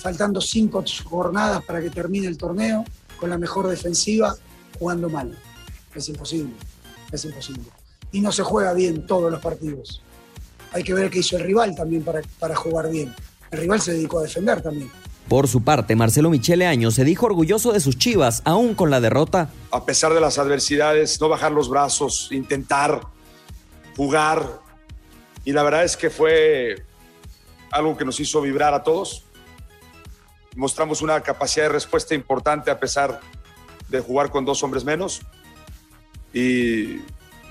[0.05, 2.85] faltando cinco jornadas para que termine el torneo,
[3.19, 4.35] con la mejor defensiva,
[4.77, 5.35] jugando mal.
[5.95, 6.53] Es imposible,
[7.11, 7.63] es imposible.
[8.11, 10.03] Y no se juega bien todos los partidos.
[10.73, 13.15] Hay que ver qué hizo el rival también para, para jugar bien.
[13.49, 14.91] El rival se dedicó a defender también.
[15.27, 19.01] Por su parte, Marcelo Michele Año se dijo orgulloso de sus chivas, aún con la
[19.01, 19.49] derrota.
[19.71, 23.01] A pesar de las adversidades, no bajar los brazos, intentar
[23.97, 24.61] jugar.
[25.45, 26.85] Y la verdad es que fue
[27.71, 29.24] algo que nos hizo vibrar a todos.
[30.55, 33.19] Mostramos una capacidad de respuesta importante a pesar
[33.89, 35.21] de jugar con dos hombres menos.
[36.33, 36.97] Y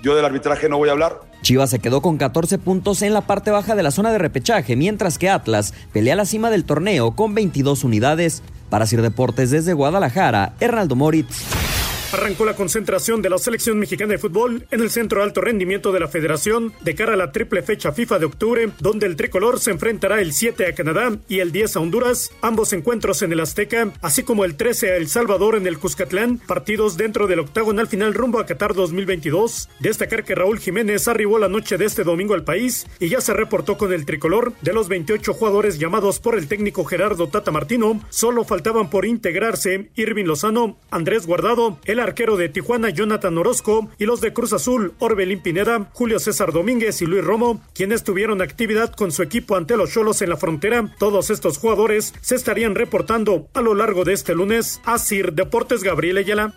[0.03, 1.21] yo del arbitraje no voy a hablar.
[1.43, 4.77] Chivas se quedó con 14 puntos en la parte baja de la zona de repechaje,
[4.77, 8.43] mientras que Atlas pelea la cima del torneo con 22 unidades.
[8.71, 11.74] Para Sir Deportes desde Guadalajara, Hernaldo Moritz.
[12.15, 15.99] Arrancó la concentración de la selección mexicana de fútbol en el centro alto rendimiento de
[15.99, 19.73] la federación de cara a la triple fecha FIFA de octubre, donde el tricolor se
[19.73, 23.91] enfrentará el 7 a Canadá y el 10 a Honduras, ambos encuentros en el Azteca,
[24.01, 28.15] así como el 13 a El Salvador en el Cuscatlán, partidos dentro del octagonal final
[28.15, 29.69] rumbo a Qatar 2022.
[29.81, 33.35] Destacar que Raúl Jiménez arribó la noche de este domingo al país y ya se
[33.35, 34.53] reportó con el tricolor.
[34.63, 39.91] De los 28 jugadores llamados por el técnico Gerardo Tata Martino, solo faltaban por integrarse
[39.97, 44.95] Irving Lozano, Andrés Guardado, el arquero de Tijuana Jonathan Orozco y los de Cruz Azul
[44.99, 49.77] Orbelín Pineda, Julio César Domínguez y Luis Romo, quienes tuvieron actividad con su equipo ante
[49.77, 50.95] los Cholos en la frontera.
[50.99, 55.83] Todos estos jugadores se estarían reportando a lo largo de este lunes a Sir Deportes
[55.83, 56.55] Gabriel Ayala.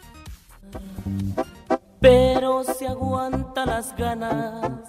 [2.00, 4.82] Pero se aguanta las ganas,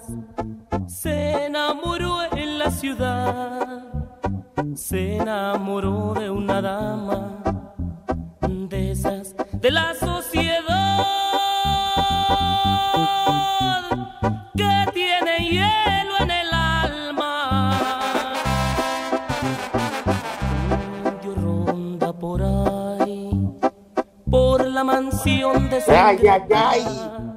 [0.87, 3.83] se enamoró en la ciudad,
[4.75, 7.43] se enamoró de una dama
[8.47, 10.63] de esas de la sociedad
[14.55, 18.33] que tiene hielo en el alma.
[21.23, 23.31] Yo ronda por ahí,
[24.31, 26.85] por la mansión de su Ay, ay, ay.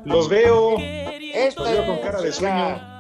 [0.05, 0.77] Los veo.
[0.79, 2.93] Esta Los veo con cara de sueño.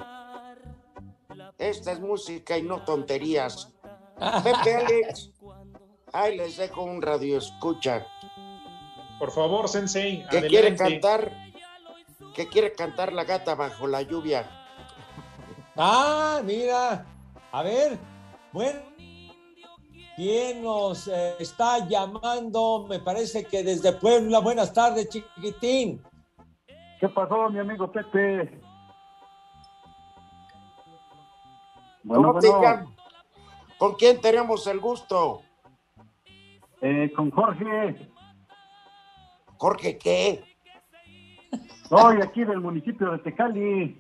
[1.58, 3.72] Esta es música y no tonterías.
[4.42, 5.30] Pepe Alex.
[6.12, 8.04] Ahí les dejo un radio escucha.
[9.22, 11.30] Por favor, Sensei, que quiere cantar,
[12.35, 14.50] que quiere cantar la gata bajo la lluvia.
[15.76, 17.06] Ah, mira.
[17.52, 17.96] A ver,
[18.52, 18.80] bueno.
[20.16, 22.85] ¿Quién nos eh, está llamando?
[22.88, 24.40] Me parece que desde Puebla.
[24.40, 26.02] Buenas tardes, chiquitín.
[26.98, 28.61] ¿Qué pasó, mi amigo Pepe?
[32.06, 32.88] ¿Cómo te llamas?
[33.78, 35.42] ¿Con quién tenemos el gusto?
[36.80, 38.12] Eh, con Jorge.
[39.62, 40.42] ¿Jorge qué?
[41.88, 43.96] Soy aquí del municipio de Tecali,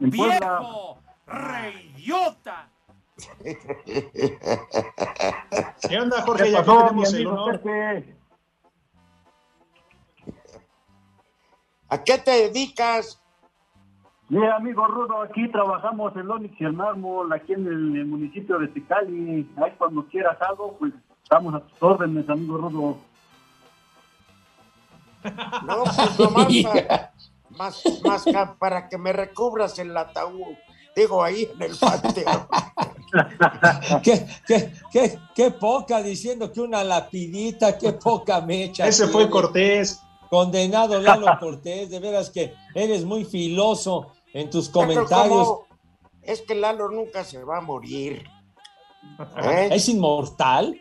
[0.00, 0.58] en Puebla.
[0.58, 0.98] ¡Viejo!
[1.24, 2.68] ¡Reyota!
[5.88, 6.42] ¿Qué onda, Jorge?
[6.42, 7.60] ¿Qué Ya tenemos mi el honor.
[11.90, 13.22] ¿A qué te dedicas?
[14.28, 18.58] Mira, amigo Rudo, aquí trabajamos el Onix y el Mármol, aquí en el, el municipio
[18.58, 19.48] de Tecali.
[19.58, 23.07] Ahí cuando quieras algo, pues estamos a tus órdenes, amigo Rudo.
[25.64, 27.12] No, pues nomás pa-
[27.50, 27.82] más,
[28.58, 30.54] para que me recubras el ataúd.
[30.94, 32.46] Digo, ahí en el panteón.
[34.02, 38.86] ¿Qué, qué, qué, qué poca diciendo que una lapidita, qué poca mecha.
[38.86, 39.28] Ese fue.
[39.30, 40.00] Cortés.
[40.28, 45.48] Condenado Lalo Cortés, de veras que eres muy filoso en tus comentarios.
[46.22, 48.24] Es que Lalo nunca se va a morir.
[49.42, 49.68] ¿Eh?
[49.72, 50.78] ¿Es inmortal?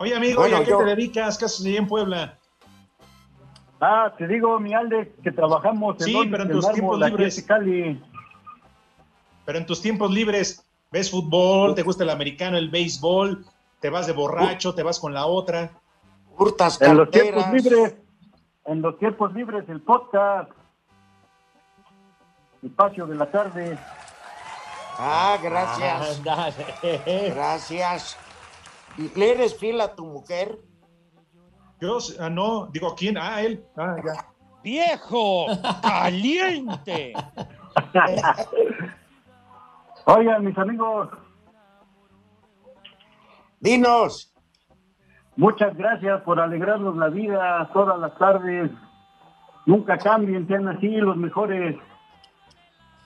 [0.00, 1.38] Oye, amigo, Bueno, ¿y a qué yo- te dedicas?
[1.38, 2.38] ¿Qué haces ahí en Puebla?
[3.80, 7.08] Ah, te digo, mi Alex, que trabajamos el Sí, pero en el tus tiempos en
[7.08, 7.36] libres.
[7.36, 8.02] Tecali.
[9.46, 11.74] Pero en tus tiempos libres, ¿ves fútbol?
[11.74, 13.44] ¿Te gusta el americano, el béisbol?
[13.80, 14.74] ¿Te vas de borracho?
[14.74, 15.70] ¿Te vas con la otra?
[16.36, 17.96] Hurtas En los tiempos libres,
[18.66, 20.50] en los tiempos libres, el podcast.
[22.62, 23.78] Espacio de la tarde.
[24.98, 26.18] Ah, gracias.
[26.18, 27.32] Ándale.
[27.34, 28.18] Gracias.
[28.98, 30.58] ¿Y ¿Le eres fiel a tu mujer?
[31.80, 33.16] Yo, ah, no, digo, ¿quién?
[33.16, 33.64] Ah, él.
[33.76, 34.26] Ah, ya.
[34.62, 35.46] viejo
[35.82, 37.14] caliente.
[40.04, 41.08] Oigan, mis amigos.
[43.60, 44.32] Dinos.
[45.36, 48.70] Muchas gracias por alegrarnos la vida todas las tardes.
[49.64, 51.76] Nunca cambien, sean así los mejores.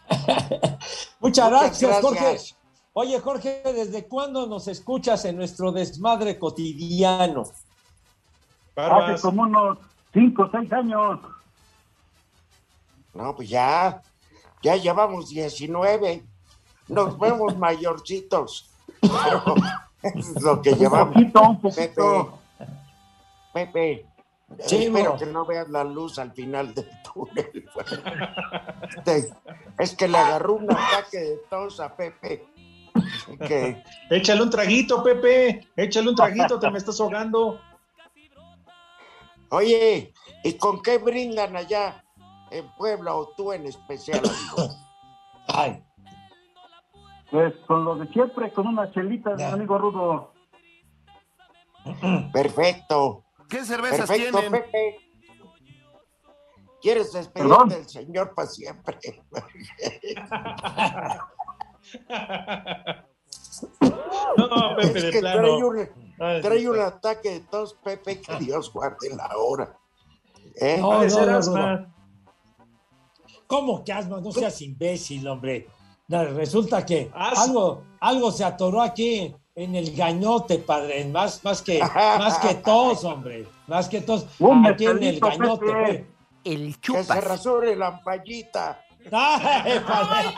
[0.11, 2.25] Muchas Muchas gracias, Jorge.
[2.25, 2.59] gracias.
[2.93, 7.45] Oye, Jorge, ¿desde cuándo nos escuchas en nuestro desmadre cotidiano?
[8.77, 9.79] Hace como unos
[10.13, 11.21] 5 o 6 años.
[13.13, 14.03] No, pues ya,
[14.63, 16.23] ya llevamos 19.
[16.89, 18.71] Nos vemos mayorcitos.
[19.01, 19.55] Pero
[20.03, 21.15] es lo que Un llevamos.
[21.15, 22.39] poquito, un poquito.
[23.53, 24.07] Pepe,
[24.49, 24.99] Pepe, Chimo.
[24.99, 27.69] espero que no veas la luz al final del túnel.
[29.79, 32.47] Es que le agarró un ataque de tos a Pepe.
[33.49, 35.67] Que, Échale un traguito, Pepe.
[35.77, 37.61] Échale un traguito, te me estás ahogando.
[39.55, 40.13] Oye,
[40.43, 42.05] ¿y con qué brindan allá
[42.51, 44.19] en Puebla o tú en especial?
[44.19, 44.75] amigo?
[45.49, 45.83] Ay.
[47.31, 50.33] Pues con lo de siempre, con una chelita, mi amigo Rudo.
[52.33, 53.25] Perfecto.
[53.49, 54.63] ¿Qué cervezas Perfecto, tienen?
[54.63, 54.97] Pepe.
[56.81, 58.99] ¿Quieres despedirte del señor para siempre?
[64.37, 65.41] No, Pepe, es de que plano.
[65.43, 69.77] trae, un, Ay, trae sí, un ataque de tos, Pepe, que Dios guarde la hora.
[70.57, 70.79] ¿Eh?
[70.81, 71.77] No, no, ser no, asma.
[71.77, 71.95] no.
[73.47, 74.21] ¿Cómo que asma?
[74.21, 75.69] No seas imbécil, hombre.
[76.09, 81.05] No, Resulta que algo, algo se atoró aquí en el gañote, padre.
[81.07, 81.79] Más, más, que,
[82.19, 83.47] más que tos, hombre.
[83.67, 84.27] Más que tos.
[84.39, 85.67] Un Aquí en el gañote.
[85.67, 85.83] Pepe.
[85.83, 86.15] pues.
[86.45, 88.81] El Que se rasure la ampallita.
[89.13, 90.35] ¡Ay, padre!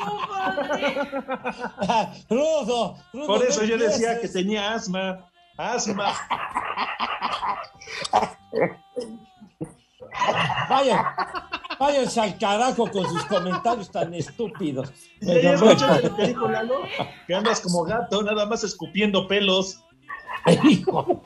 [2.30, 5.24] Rudo, Rudo, Por eso no yo decía que tenía asma.
[5.56, 6.12] Asma.
[10.68, 11.04] Vayan,
[11.78, 14.92] váyanse al carajo con sus comentarios tan estúpidos.
[15.20, 16.80] ¿Ya ya escuchaste lo que dijo Lalo?
[17.26, 19.82] Que andas como gato, nada más escupiendo pelos.
[20.64, 21.22] Hijo.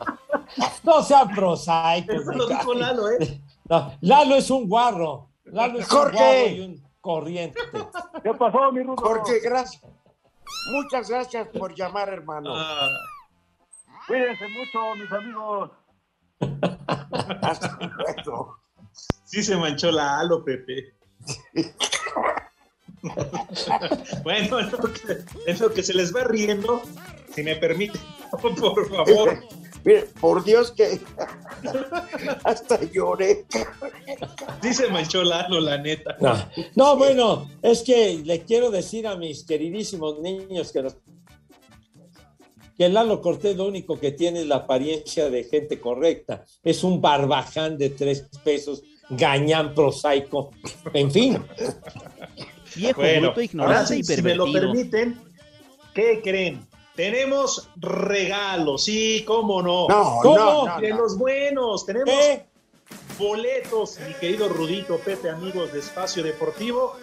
[0.83, 2.23] No sean prosaicos.
[2.23, 2.81] Eso lo dijo cae.
[2.81, 3.41] Lalo, ¿eh?
[3.69, 5.29] No, Lalo es un guarro.
[5.45, 6.17] Lalo es Jorge.
[6.17, 7.61] un guarro y un corriente.
[8.23, 8.97] ¿Qué pasó, mi Rudo?
[8.97, 9.83] Jorge, gracias.
[10.73, 12.53] Muchas gracias por llamar, hermano.
[12.55, 12.89] Ah,
[14.11, 15.71] Cuídense mucho, mis amigos.
[19.25, 20.95] Sí se manchó la halo, Pepe.
[24.25, 25.01] bueno, en lo, que,
[25.47, 26.83] en lo que se les va riendo,
[27.33, 28.01] si me permite,
[28.43, 29.39] por favor.
[29.85, 31.01] Mire, por Dios que
[32.43, 33.47] hasta lloré.
[34.61, 36.17] Sí se manchó la halo, la neta.
[36.21, 36.35] No,
[36.75, 40.97] no, bueno, es que le quiero decir a mis queridísimos niños que, nos-
[42.81, 46.47] que Lalo Cortés lo único que tiene es la apariencia de gente correcta.
[46.65, 50.53] Es un barbaján de tres pesos, gañán prosaico.
[50.95, 51.45] En fin.
[52.75, 55.21] Viejo, Bueno, bruto, ahora ignorante sí, y si me lo permiten,
[55.93, 56.67] ¿qué creen?
[56.97, 59.87] Tenemos regalos, sí, cómo no.
[59.87, 60.37] No, ¿Cómo?
[60.39, 60.97] no, no, de no.
[61.03, 62.15] los buenos, tenemos
[63.19, 66.95] boletos, mi querido Rudito Pepe, amigos de Espacio Deportivo,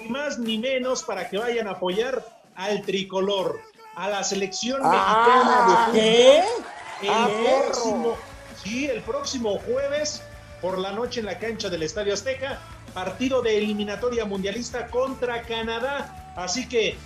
[0.00, 2.24] ni más ni menos para que vayan a apoyar
[2.56, 3.60] al tricolor,
[3.94, 6.42] a la selección Ah, mexicana de ¿Qué?
[6.42, 6.66] fútbol.
[7.10, 8.16] Ah, El próximo,
[8.62, 10.22] sí, el próximo jueves
[10.60, 12.60] por la noche en la cancha del Estadio Azteca,
[12.94, 16.32] partido de eliminatoria mundialista contra Canadá.
[16.36, 16.96] Así que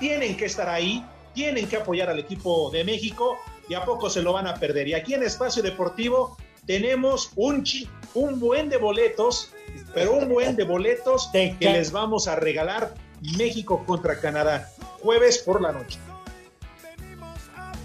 [0.00, 1.04] tienen que estar ahí,
[1.34, 4.88] tienen que apoyar al equipo de México y a poco se lo van a perder.
[4.88, 9.50] Y aquí en Espacio Deportivo tenemos un, chi- un buen de boletos,
[9.94, 12.92] pero un buen de boletos que les vamos a regalar
[13.38, 14.68] México contra Canadá,
[15.00, 15.98] jueves por la noche.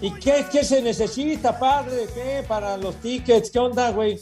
[0.00, 2.06] ¿Y qué, qué se necesita, padre?
[2.14, 2.44] ¿Qué?
[2.48, 3.50] Para los tickets.
[3.50, 4.18] ¿Qué onda, güey?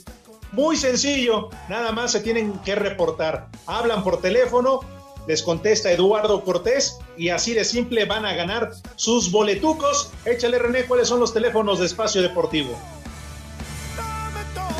[0.53, 3.49] Muy sencillo, nada más se tienen que reportar.
[3.67, 4.81] Hablan por teléfono,
[5.27, 10.11] les contesta Eduardo Cortés y así de simple van a ganar sus boletucos.
[10.25, 12.75] Échale René, ¿cuáles son los teléfonos de Espacio Deportivo?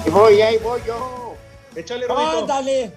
[0.07, 1.35] Y voy, ahí voy yo.
[1.77, 2.39] Échale Rodito.
[2.41, 2.93] ¡Ándale!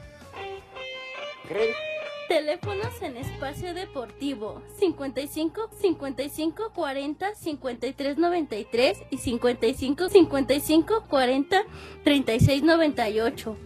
[1.49, 1.90] ¿Creen?
[2.31, 11.63] Teléfonos en espacio deportivo 55 55 40 53 93 y 55 55 40
[12.05, 13.57] 36 98.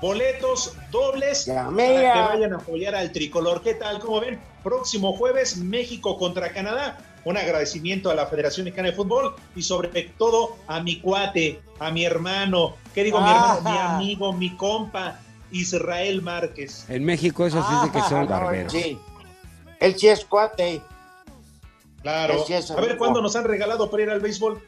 [0.00, 2.26] Boletos dobles para que ya.
[2.26, 3.62] vayan a apoyar al tricolor.
[3.62, 4.00] ¿Qué tal?
[4.00, 4.40] ¿Cómo ven?
[4.64, 6.98] Próximo jueves, México contra Canadá.
[7.24, 11.92] Un agradecimiento a la Federación Mexicana de Fútbol y sobre todo a mi cuate, a
[11.92, 13.60] mi hermano, ¿qué digo mi hermano?
[13.60, 13.96] Mi Ajá.
[13.98, 15.20] amigo, mi compa,
[15.54, 16.84] Israel Márquez.
[16.90, 18.72] En México eso sí es de que son Ah, no, barberos.
[18.72, 18.98] sí.
[19.80, 20.80] Él sí es cuate.
[22.02, 22.44] Claro.
[22.48, 24.62] Es A ver cuándo nos han regalado para ir al béisbol.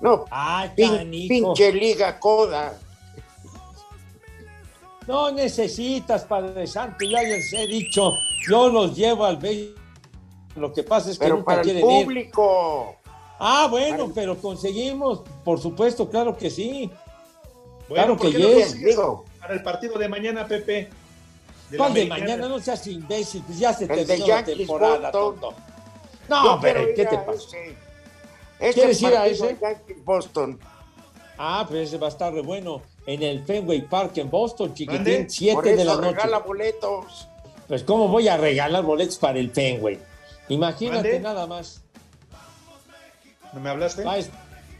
[0.00, 1.28] No, ¡Ay, pin- canijo!
[1.28, 2.78] pinche liga coda.
[5.06, 8.12] No necesitas, Padre Santo, ya les he dicho,
[8.48, 9.74] yo los llevo al béisbol.
[10.56, 12.04] Lo que pasa es que Pero nunca para el quieren ir.
[12.04, 12.96] público.
[13.38, 16.90] Ah, bueno, pero conseguimos, por supuesto, claro que sí.
[17.88, 18.70] Bueno, claro ¿por que yes.
[18.72, 18.96] sigues
[19.40, 20.88] Para el partido de mañana, Pepe.
[21.70, 22.36] De la ¿Cuál de americana.
[22.36, 22.48] mañana?
[22.48, 25.40] No seas imbécil, pues ya se El terminó la temporada, Boston.
[25.40, 25.54] tonto.
[26.28, 27.32] No, pero ¿qué te pasa?
[27.32, 27.76] ese.
[28.60, 29.56] Ese ¿Quieres ir a ese?
[30.04, 30.58] Boston.
[31.36, 32.82] Ah, pues ese va a estar re bueno.
[33.06, 35.26] En el Fenway Park en Boston, chiquitín, Mande.
[35.28, 36.08] 7 Por de la noche.
[36.12, 37.28] regala boletos.
[37.68, 39.98] Pues, ¿cómo voy a regalar boletos para el Fenway?
[40.48, 41.82] Imagínate nada más.
[43.52, 44.04] ¿No me hablaste?
[44.06, 44.18] Ah,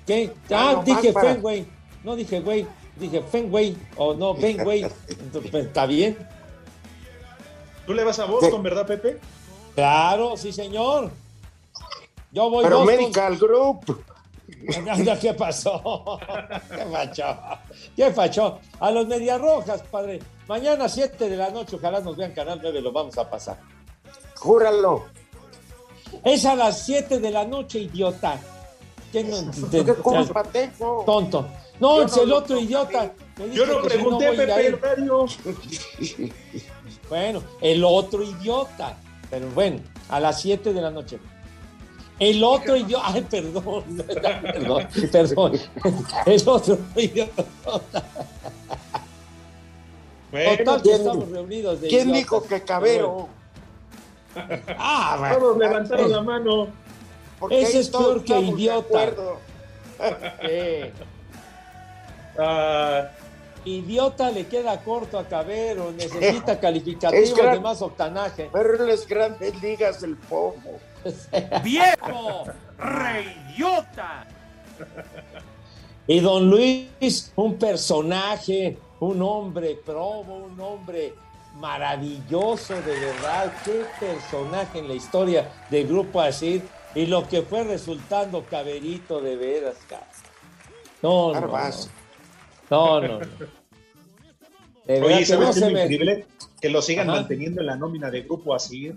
[0.07, 0.33] ¿Qué?
[0.51, 1.67] Ah, dije para- Fenway.
[2.03, 2.67] No dije güey,
[2.97, 4.83] dije Fenway o no, Fenway.
[5.09, 6.17] Entonces, pues, Está bien.
[7.87, 9.19] Tú le vas a Boston, ¿verdad, Pepe?
[9.75, 11.11] Claro, sí, señor.
[12.33, 12.97] Yo voy Pero Boston.
[12.97, 14.05] Medical Group.
[15.21, 16.19] ¿Qué pasó?
[16.71, 17.37] ¿Qué pasó?
[17.97, 18.59] ¿Qué pasó?
[18.81, 20.21] A los Medias Rojas, padre.
[20.49, 23.59] Mañana 7 de la noche, ojalá nos vean Canal 9, lo vamos a pasar.
[24.37, 25.05] Júralo.
[26.23, 28.39] Es a las 7 de la noche, idiota.
[29.11, 29.51] ¿Qué no-
[30.53, 30.71] ¿Qué?
[31.07, 31.47] Tonto.
[31.81, 33.13] No, es no el otro idiota.
[33.53, 35.27] Yo no si pregunté, ir a Pepe, el horario.
[37.09, 38.97] Bueno, el otro idiota.
[39.31, 41.19] Pero bueno, a las 7 de la noche.
[42.19, 43.05] El otro idiota.
[43.13, 43.85] Ay, perdón.
[44.07, 45.53] Perdón, perdón.
[46.27, 47.45] El otro idiota.
[50.31, 52.19] Bueno, Total, ¿quién- estamos reunidos de ¿Quién idiotas.
[52.19, 53.29] dijo que Cabero?
[54.79, 55.37] Ah, bueno.
[55.39, 56.69] todos levantaron la mano.
[57.39, 58.79] Porque Ese es peor que idiota.
[58.81, 59.39] acuerdo.
[62.39, 63.09] Ah,
[63.65, 65.93] idiota le queda corto a Cabero.
[65.93, 68.51] Necesita calificativos gran- de más octanaje.
[68.53, 70.79] Pero en las grandes ligas del pomo.
[71.63, 72.45] ¡Viejo!
[72.79, 74.27] ¡Reidiota!
[76.07, 81.15] Y don Luis, un personaje, un hombre probo, un hombre
[81.57, 83.53] maravilloso, de verdad.
[83.65, 86.63] Qué personaje en la historia del Grupo Asir
[86.95, 90.07] y lo que fue resultando Caberito de veras, cara.
[91.03, 91.53] No, no,
[92.75, 93.01] no.
[93.09, 93.19] No.
[94.87, 96.27] De Oye, que ¿sabes no qué se es me- increíble?
[96.61, 97.21] Que lo sigan Ajá.
[97.21, 98.93] manteniendo en la nómina de grupo así.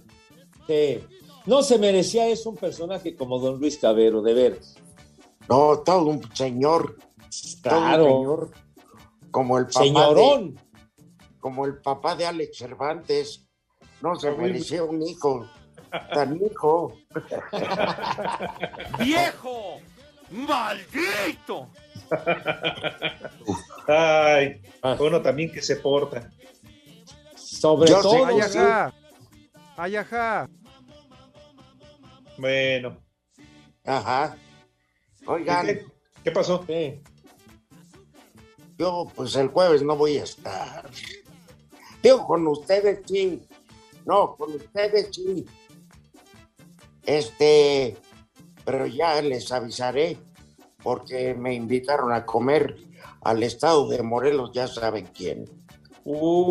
[0.68, 1.00] Sí.
[1.46, 4.76] No se merecía eso un personaje como don Luis Cabero, de veras.
[5.48, 6.98] No, todo un señor.
[7.64, 8.04] Todo un Claro.
[8.04, 8.52] señor.
[9.32, 10.56] Como el papá Señorón.
[10.56, 10.62] de,
[11.40, 13.48] como el papá de Alex Cervantes.
[14.02, 15.48] No se merecía un hijo.
[16.14, 16.94] Tan hijo.
[19.00, 19.78] ¡Viejo!
[20.32, 21.70] ¡Maldito!
[23.88, 24.98] Ay, Ah.
[25.00, 26.30] uno también que se porta.
[27.36, 28.26] Sobre Yo todo.
[28.26, 28.58] Ay, sí.
[28.58, 28.94] ajá.
[29.78, 30.50] Ay, ajá.
[32.38, 32.98] Bueno,
[33.86, 34.36] Ajá.
[35.26, 35.86] Oigan, ¿qué,
[36.24, 36.64] qué pasó?
[36.68, 37.02] Sí.
[38.78, 40.90] yo pues el jueves no voy a estar.
[42.04, 43.42] Digo, con ustedes sí.
[44.06, 45.46] No, con ustedes sí.
[47.06, 47.96] Este,
[48.66, 50.18] pero ya les avisaré
[50.84, 52.78] porque me invitaron a comer
[53.22, 55.46] al estado de Morelos, ya saben quién.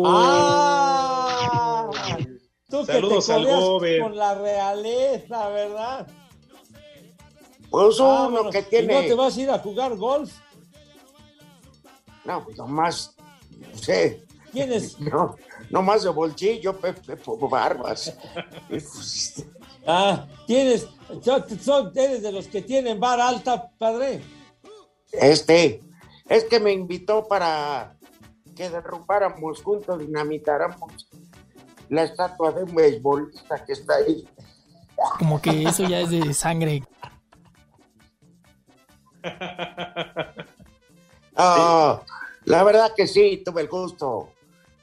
[0.05, 1.89] ¡Ah!
[2.69, 4.01] Tú que Saludos te al Gober.
[4.01, 6.07] con la realeza, ¿verdad?
[7.69, 8.51] Pues uno Vámonos.
[8.53, 8.93] que ¿Y tiene.
[8.93, 10.33] no te vas a ir a jugar golf?
[12.25, 13.15] No, pues nomás.
[13.81, 14.23] Sí.
[14.51, 14.99] ¿Quién es?
[14.99, 15.35] No,
[15.69, 18.13] nomás de bolsillo, Pepe, por barbas.
[19.89, 20.85] Ah, tienes,
[21.23, 24.21] son- son- eres de los que tienen vara alta, padre.
[25.13, 25.81] Este,
[26.29, 27.95] es que me invitó para
[28.55, 31.07] que derrumbáramos juntos, dinamitáramos
[31.89, 34.27] la estatua de un beisbolista que está ahí.
[35.19, 36.83] Como que eso ya es de sangre.
[41.39, 42.01] Ah,
[42.45, 44.29] la verdad que sí, tuve el gusto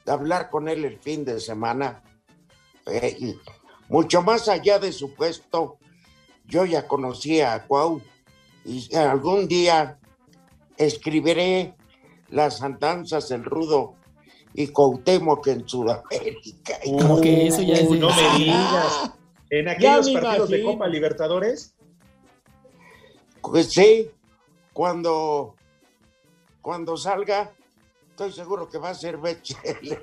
[0.05, 2.01] de hablar con él el fin de semana.
[2.85, 3.35] Eh, y
[3.89, 5.79] mucho más allá de su puesto,
[6.45, 8.01] yo ya conocía a Cuau
[8.63, 9.99] y algún día
[10.77, 11.75] escribiré
[12.29, 13.95] las andanzas del Rudo
[14.53, 16.79] y Cuauhtémoc en Sudamérica.
[16.83, 18.45] Como que eso ya es de no me sangre.
[18.45, 19.11] digas.
[19.49, 20.63] En aquellos partidos de.
[20.63, 21.75] Copa Libertadores,
[23.41, 24.09] Pues sí,
[24.73, 25.55] cuando,
[26.61, 27.53] cuando salga,
[28.09, 29.95] estoy seguro que va a ser Bechelel.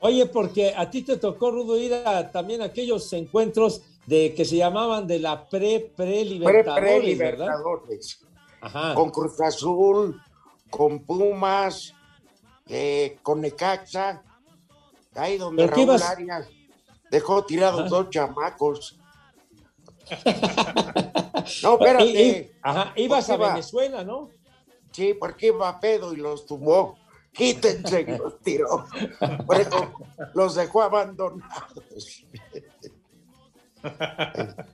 [0.00, 4.44] Oye, porque a ti te tocó, Rudo, ir a también a aquellos encuentros de que
[4.44, 7.48] se llamaban de la pre-pre-libertadores, ¿verdad?
[8.64, 8.94] Ajá.
[8.94, 10.20] Con Cruz Azul,
[10.70, 11.92] con Pumas,
[12.66, 14.22] eh, con Necaxa,
[15.14, 16.02] ahí donde ¿Pero qué Raúl ibas?
[16.10, 16.48] Arias
[17.10, 17.88] dejó tirados Ajá.
[17.90, 18.98] dos chamacos.
[21.62, 22.56] no, espérate.
[22.62, 24.30] Ajá, ibas a iba- Venezuela, ¿no?
[24.92, 26.96] Sí, porque iba a pedo y los tumbó.
[27.32, 28.86] quítense y los tiró.
[29.44, 29.92] Por eso
[30.34, 32.24] los dejó abandonados.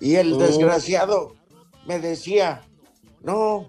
[0.00, 0.36] Y el Oh.
[0.38, 1.34] desgraciado
[1.86, 2.67] me decía,
[3.22, 3.66] no,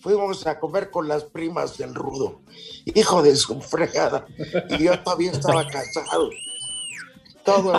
[0.00, 2.40] fuimos a comer con las primas del rudo.
[2.84, 4.26] Hijo de su fregada.
[4.70, 6.30] Y yo todavía estaba casado.
[7.44, 7.72] Todo,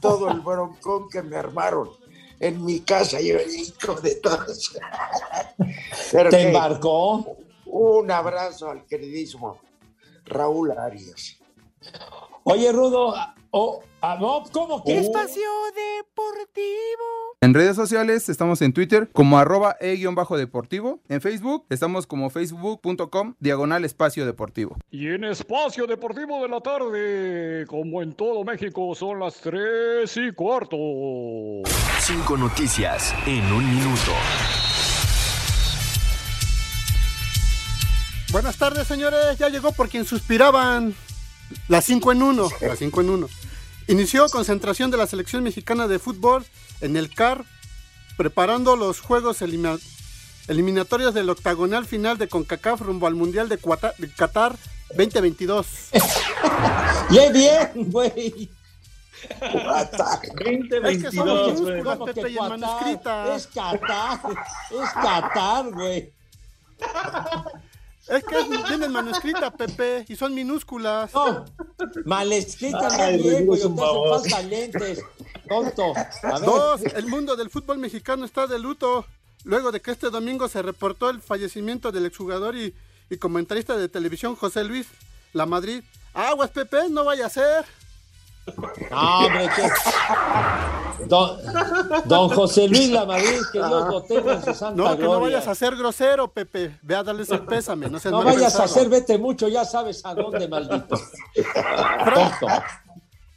[0.00, 1.90] todo el broncón que me armaron
[2.42, 4.76] en mi casa, yo hijo de todos.
[6.10, 7.36] Pero ¿Te embarcó?
[7.66, 9.58] Un abrazo al queridísimo
[10.24, 11.38] Raúl Arias.
[12.44, 13.14] Oye, Rudo,
[13.52, 14.18] oh, ah,
[14.52, 14.98] ¿cómo que?
[14.98, 16.72] Espacio Deportivo.
[17.40, 21.00] En redes sociales estamos en Twitter como arroba e-deportivo.
[21.08, 24.76] En Facebook estamos como facebook.com diagonal espacio deportivo.
[24.90, 30.32] Y en Espacio Deportivo de la Tarde, como en todo México, son las 3 y
[30.32, 30.76] cuarto.
[32.00, 34.12] Cinco noticias en un minuto.
[38.30, 39.36] Buenas tardes, señores.
[39.36, 40.94] Ya llegó por quien suspiraban.
[41.68, 42.48] Las 5 en 1.
[42.60, 43.28] Las 5 en 1.
[43.88, 46.44] Inició concentración de la selección mexicana de fútbol
[46.80, 47.44] en el CAR,
[48.16, 49.42] preparando los juegos
[50.48, 54.56] eliminatorios del octagonal final de CONCACAF rumbo al Mundial de, Cuata- de Qatar
[54.96, 55.66] 2022.
[57.10, 58.50] ¡Qué bien, güey!
[59.22, 62.58] Es que son los minúsculos, ¿Cómo que Pepe, y en Qatar?
[62.58, 63.34] manuscrita.
[63.36, 64.20] Es Qatar,
[64.70, 66.12] es Qatar, güey.
[68.08, 68.36] Es que
[68.68, 71.14] vienen manuscrita, Pepe, y son minúsculas.
[71.14, 71.44] No,
[72.04, 73.60] mal escrita bien, güey.
[73.60, 74.14] Te por favor.
[74.16, 75.02] hacen falta lentes.
[75.48, 75.92] Tonto.
[75.96, 76.46] A ver.
[76.46, 79.06] Dos, el mundo del fútbol mexicano está de luto.
[79.44, 82.74] Luego de que este domingo se reportó el fallecimiento del exjugador y,
[83.10, 84.86] y comentarista de televisión José Luis
[85.32, 85.82] La Madrid.
[86.14, 87.64] Aguas, Pepe, no vaya a ser.
[88.90, 91.06] No, hombre, que...
[91.06, 91.38] Don,
[92.04, 95.46] don José Luis Lamadrid, que Dios lo tenga en su santa No, que no vayas
[95.48, 96.78] a ser grosero, Pepe.
[96.82, 97.88] Ve a darles el pésame.
[97.88, 100.96] No, seas No mal vayas a hacer, vete mucho, ya sabes a dónde, maldito.
[102.14, 102.46] Tonto.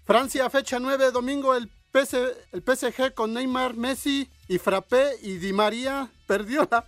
[0.05, 2.13] Francia, fecha 9, domingo, el, PS
[2.51, 6.85] el PSG con Neymar, Messi y Frappé y Di María perdió la...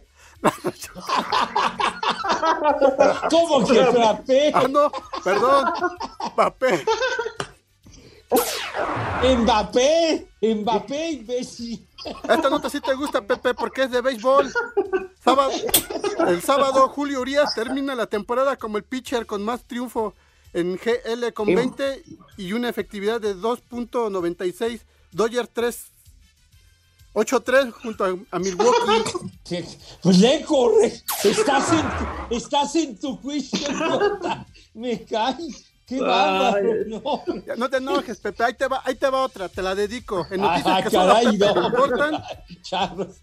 [3.31, 4.51] ¿Cómo que Frappé?
[4.53, 4.91] Ah, no,
[5.23, 5.73] perdón,
[6.33, 6.85] Mbappé.
[9.23, 11.85] Mbappé, Mbappé y Messi.
[12.29, 14.51] Esta nota sí te gusta, Pepe, porque es de béisbol.
[15.23, 15.51] Sábado-
[16.27, 20.13] el sábado, Julio Urias termina la temporada como el pitcher con más triunfo
[20.53, 22.03] en GL con 20
[22.37, 24.81] y una efectividad de 2.96.
[25.11, 25.85] Dodgers 3.
[27.13, 28.77] 8-3 junto a, a Milwaukee.
[30.03, 31.01] Pues le corre.
[31.23, 34.45] Estás en, estás en tu idiota.
[34.75, 35.35] Me cae.
[35.87, 36.69] Qué bárbaro.
[36.87, 37.23] No.
[37.55, 38.43] No te enojes, Pepe.
[38.43, 39.49] Ahí te va, ahí te va otra.
[39.49, 40.27] Te la dedico.
[40.29, 41.67] En noticias que solo a caray, Pepe no.
[41.67, 42.23] importan.
[42.61, 43.15] Charros.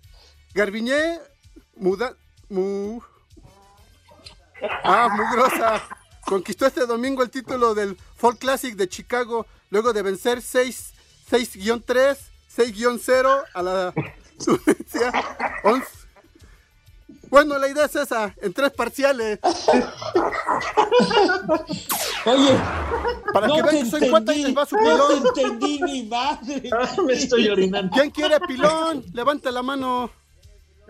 [0.55, 1.19] Garbiñé,
[1.77, 2.15] muda,
[2.49, 3.01] mu,
[4.85, 5.83] ah, mugrosa,
[6.25, 10.93] conquistó este domingo el título del Fall Classic de Chicago luego de vencer 6
[11.31, 12.17] 6-3,
[12.55, 13.95] 6-0 a la
[14.39, 15.13] Suecia.
[15.65, 15.87] 11.
[17.35, 19.41] Bueno, la idea es esa, en tres parciales.
[22.27, 22.57] Oye,
[23.33, 25.35] para no que vean que soy cuata y entendí, les va su no pilón.
[25.35, 26.71] te entendí ni madre.
[27.05, 27.91] Me estoy orinando.
[27.93, 29.05] ¿Quién quiere pilón?
[29.13, 30.13] Levante la mano.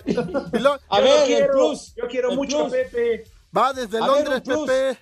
[0.05, 0.79] Pilón.
[0.91, 1.95] A Yo ver, el quiero, plus.
[1.97, 2.73] Yo quiero el mucho, plus.
[2.73, 3.25] Pepe.
[3.57, 4.43] Va desde A Londres.
[4.45, 4.99] Pepe.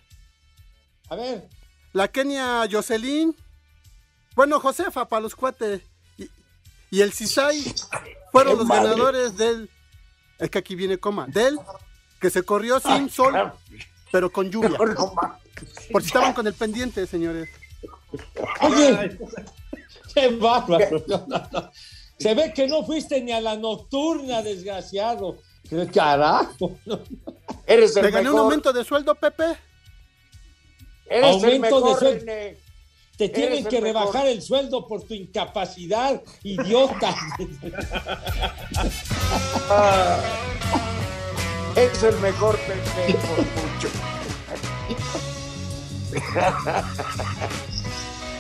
[1.09, 1.49] A ver.
[1.93, 3.35] La Kenia Jocelyn.
[4.37, 5.83] Bueno, Josefa para los cuates.
[6.17, 6.31] Y,
[6.93, 7.65] y el Cisay
[8.31, 8.91] fueron ¡Qué los madre!
[8.91, 9.69] ganadores del.
[10.43, 11.27] Es que aquí viene coma.
[11.29, 11.57] Del
[12.21, 13.53] que se corrió sin sol,
[14.11, 14.77] pero con lluvia.
[15.93, 17.49] Por si estaban con el pendiente, señores.
[18.61, 19.19] Oye,
[20.13, 21.05] qué bárbaro.
[21.07, 21.71] No, no, no.
[22.19, 25.39] Se ve que no fuiste ni a la nocturna, desgraciado.
[25.69, 26.77] ¿Qué Carajo.
[27.67, 29.57] Eres el ¿Le gané un aumento de sueldo, Pepe?
[31.07, 32.33] Eres el Aumento de mejor, sueldo.
[33.23, 34.03] Te tienen que mejor.
[34.03, 37.15] rebajar el sueldo por tu incapacidad, idiota.
[41.77, 43.89] Es el mejor Pepe por mucho.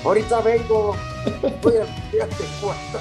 [0.04, 0.96] Ahorita vengo.
[1.62, 3.00] Voy a fíjate cuánto.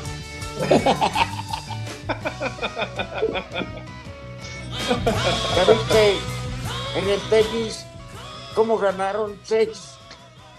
[5.56, 6.18] ¿Ya viste
[6.96, 7.88] en el tenis
[8.54, 9.91] cómo ganaron seis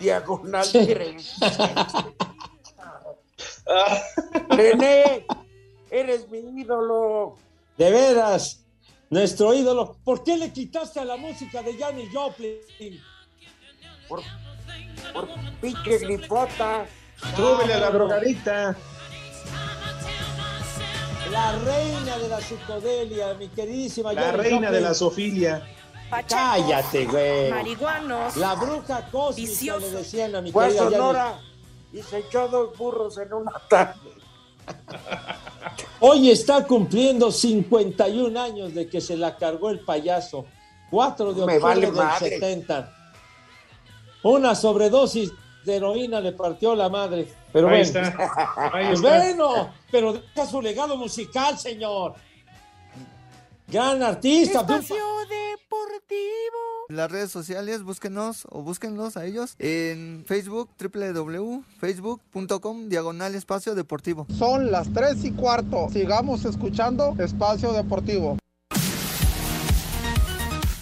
[0.03, 0.67] diagonal?
[4.51, 5.25] René,
[5.91, 7.37] eres mi ídolo.
[7.79, 8.65] De veras,
[9.09, 9.97] nuestro ídolo.
[10.05, 12.59] ¿Por qué le quitaste a la música de Janis Joplin?
[14.09, 14.21] Por,
[15.13, 15.29] por
[15.61, 16.87] pinche gripota.
[17.37, 18.77] Súbele a la drogadicta.
[21.31, 25.67] La reina de la psicodelia, mi queridísima La Janis reina de la sofilia.
[26.13, 27.51] Pachecos, Cállate, güey.
[27.51, 31.41] marihuanos, La bruja cósmica le decían a mi Fue a querida Sonora
[31.93, 33.99] y se echó dos burros en una tarde.
[36.01, 40.45] Hoy está cumpliendo 51 años de que se la cargó el payaso.
[40.91, 42.29] 4 de Me octubre vale del madre.
[42.31, 42.93] 70.
[44.25, 45.33] Una sobredosis
[45.65, 47.33] de heroína le partió la madre.
[47.53, 48.09] Pero Ahí bueno.
[48.09, 48.71] está.
[48.73, 49.09] Ahí está.
[49.09, 52.15] bueno, pero deja su legado musical, señor.
[53.73, 54.61] Gran artista.
[54.61, 56.59] Espacio Deportivo.
[56.91, 64.27] En las redes sociales, búsquenos o búsquenlos a ellos en Facebook, www.facebook.com, diagonal espacio deportivo.
[64.37, 65.89] Son las 3 y cuarto.
[65.91, 68.37] Sigamos escuchando Espacio Deportivo.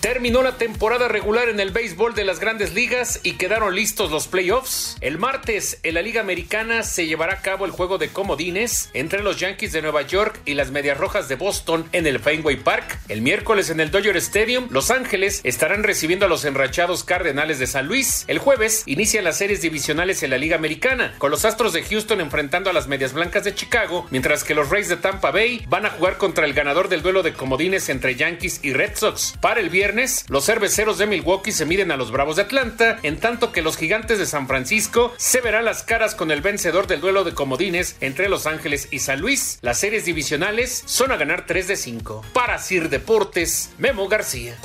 [0.01, 4.29] Terminó la temporada regular en el béisbol de las grandes ligas y quedaron listos los
[4.29, 4.97] playoffs.
[5.03, 9.23] El martes en la Liga Americana se llevará a cabo el juego de comodines entre
[9.23, 12.99] los Yankees de Nueva York y las Medias Rojas de Boston en el Fenway Park.
[13.09, 17.67] El miércoles en el Dodger Stadium, Los Ángeles estarán recibiendo a los enrachados Cardenales de
[17.67, 18.25] San Luis.
[18.27, 22.23] El jueves inician las series divisionales en la Liga Americana, con los Astros de Houston
[22.23, 25.85] enfrentando a las Medias Blancas de Chicago, mientras que los Rays de Tampa Bay van
[25.85, 29.35] a jugar contra el ganador del duelo de comodines entre Yankees y Red Sox.
[29.43, 29.90] Para el viernes,
[30.29, 33.77] los cerveceros de Milwaukee se miden a los Bravos de Atlanta, en tanto que los
[33.77, 37.97] Gigantes de San Francisco se verán las caras con el vencedor del duelo de comodines
[38.01, 39.59] entre Los Ángeles y San Luis.
[39.63, 42.25] Las series divisionales son a ganar 3 de 5.
[42.33, 44.57] Para Sir Deportes, Memo García.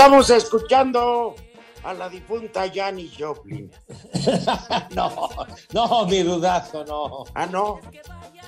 [0.00, 1.34] Estamos escuchando
[1.82, 3.70] a la difunta Janis Joplin.
[4.94, 5.28] no,
[5.74, 7.24] no, mi rudazo, no.
[7.34, 7.80] Ah, no.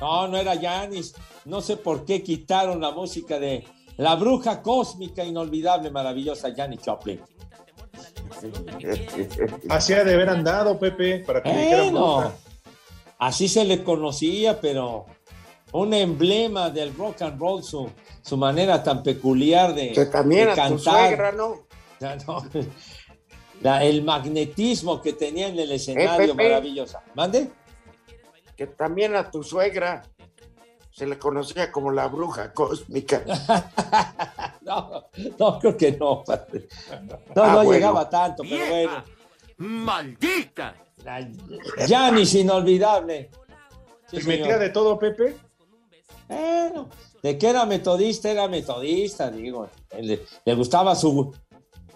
[0.00, 1.14] No, no era Yanis.
[1.44, 3.66] No sé por qué quitaron la música de
[3.98, 7.20] la bruja cósmica, inolvidable, maravillosa Janis Joplin.
[9.68, 12.32] Así ha de haber andado, Pepe, para que Bueno, bruja.
[13.18, 15.04] así se le conocía, pero
[15.72, 17.90] un emblema del rock and roll, su,
[18.22, 21.08] su manera tan peculiar de, Que también de a tu cantar.
[21.08, 21.56] suegra, ¿no?
[22.00, 22.44] Ya, no.
[23.62, 26.48] La- el magnetismo que tenía en el escenario, Pepe.
[26.48, 27.02] maravillosa.
[27.14, 27.50] ¿Mande?
[28.56, 30.02] Que también a tu suegra
[30.90, 33.22] se le conocía como la bruja cósmica.
[34.62, 35.08] No,
[35.40, 36.68] no, creo que no, padre.
[37.34, 37.72] No, Ah, no bueno.
[37.72, 39.04] llegaba tanto, pero bueno.
[39.56, 40.74] ¡Maldita!
[41.88, 43.28] Janis, inolvidable.
[44.08, 45.34] Sí, ¿Se metía de todo, Pepe?
[46.28, 46.88] Bueno,
[47.22, 49.68] de que era metodista, era metodista, digo.
[50.00, 51.34] Le, le gustaba su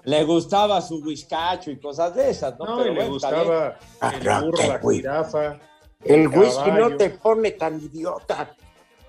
[0.04, 2.64] le gustaba su whiskacho y cosas de esas, ¿no?
[2.64, 5.58] No, Pero y le bueno, gustaba Ah, el burro, la jirafa.
[6.04, 6.90] El whisky caballo.
[6.90, 8.54] no te pone tan idiota.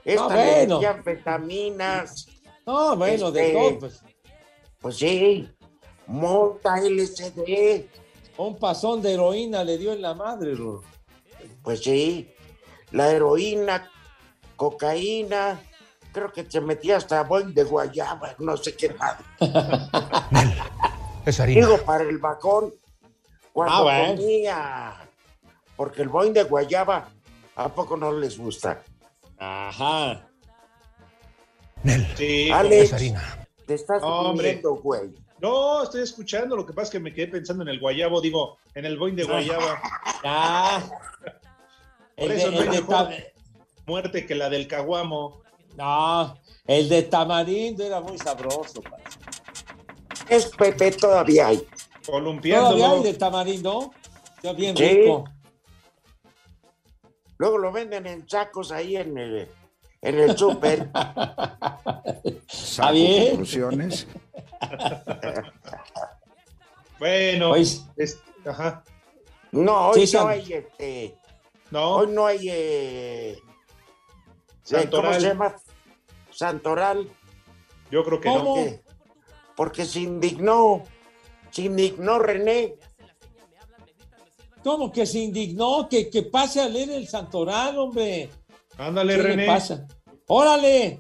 [0.03, 0.75] Esta No, bueno.
[0.75, 2.27] metían vitaminas.
[2.65, 4.01] No, bueno, de Este, todo, pues.
[4.79, 5.49] Pues sí,
[6.07, 7.85] mota, LSD.
[8.37, 10.83] Un pasón de heroína le dio en la madre, Rudo.
[11.61, 12.31] Pues sí,
[12.91, 13.91] la heroína,
[14.57, 15.61] cocaína,
[16.11, 19.15] creo que se metía hasta boing de guayaba, no sé qué más.
[21.25, 22.73] Es Digo, para el bacón,
[23.53, 24.15] cuando Ah, bueno.
[24.21, 25.09] comía,
[25.75, 27.09] porque el boing de guayaba,
[27.55, 28.81] ¿a poco no les gusta?
[29.37, 30.27] Ajá.
[32.15, 33.47] Sí, Alex, harina.
[33.65, 34.47] te estás Hombre.
[34.61, 35.13] comiendo, güey.
[35.39, 36.55] No, estoy escuchando.
[36.55, 39.15] Lo que pasa es que me quedé pensando en el guayabo, digo, en el boing
[39.15, 39.79] de guayaba.
[40.23, 40.81] Ah.
[42.15, 42.81] Por El de- eso no el hay de
[43.87, 45.41] muerte que la del caguamo.
[45.75, 48.81] No, el de tamarindo era muy sabroso.
[48.81, 49.03] padre.
[50.29, 51.65] Es Pepe, todavía hay.
[52.05, 52.75] Columpiándolo.
[52.77, 53.91] ¿Todavía hay de tamarindo?
[54.43, 54.83] Ya bien Sí.
[54.87, 55.23] rico.
[57.37, 59.47] Luego lo venden en sacos ahí en el,
[60.01, 60.89] en el súper.
[62.49, 63.27] Está bien.
[63.29, 64.07] Conclusiones.
[66.99, 68.83] Bueno, Pues- es- ajá.
[69.51, 71.15] No, hoy no hay este.
[71.69, 72.39] No, Hoy no hay.
[72.49, 73.37] Eh,
[74.69, 75.21] ¿Cómo Santoral.
[75.21, 75.55] se llama?
[76.31, 77.07] Santoral.
[77.91, 78.43] yo creo que ¿Cómo?
[78.43, 78.53] no.
[78.55, 78.81] Porque,
[79.55, 80.83] porque se indignó.
[81.51, 82.75] Se indignó René.
[84.63, 85.87] ¿Cómo que se indignó?
[85.87, 88.29] Que, que pase a leer el santoral, hombre.
[88.77, 89.43] Ándale, ¿Qué René.
[89.43, 89.87] le pasa?
[90.27, 90.99] ¡Órale!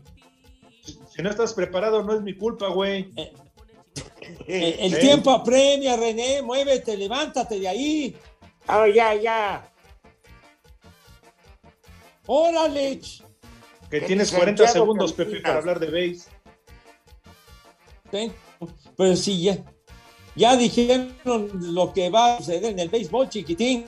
[1.13, 3.11] Si no estás preparado, no es mi culpa, güey.
[4.47, 4.97] Eh, el ¿Eh?
[4.99, 6.41] tiempo apremia, René.
[6.41, 8.15] Muévete, levántate de ahí.
[8.67, 9.69] Ah, ya, ya.
[12.25, 12.99] ¡Órale!
[13.01, 13.23] ch-
[13.89, 15.43] Que ¿Qué tienes dice 40 Santiago segundos, Pepe, Cantinas?
[15.43, 16.29] para hablar de base.
[18.11, 18.33] Ten-
[18.97, 19.57] Pero sí, ya.
[20.35, 23.85] Ya dijeron lo que va a suceder en el béisbol, chiquitín.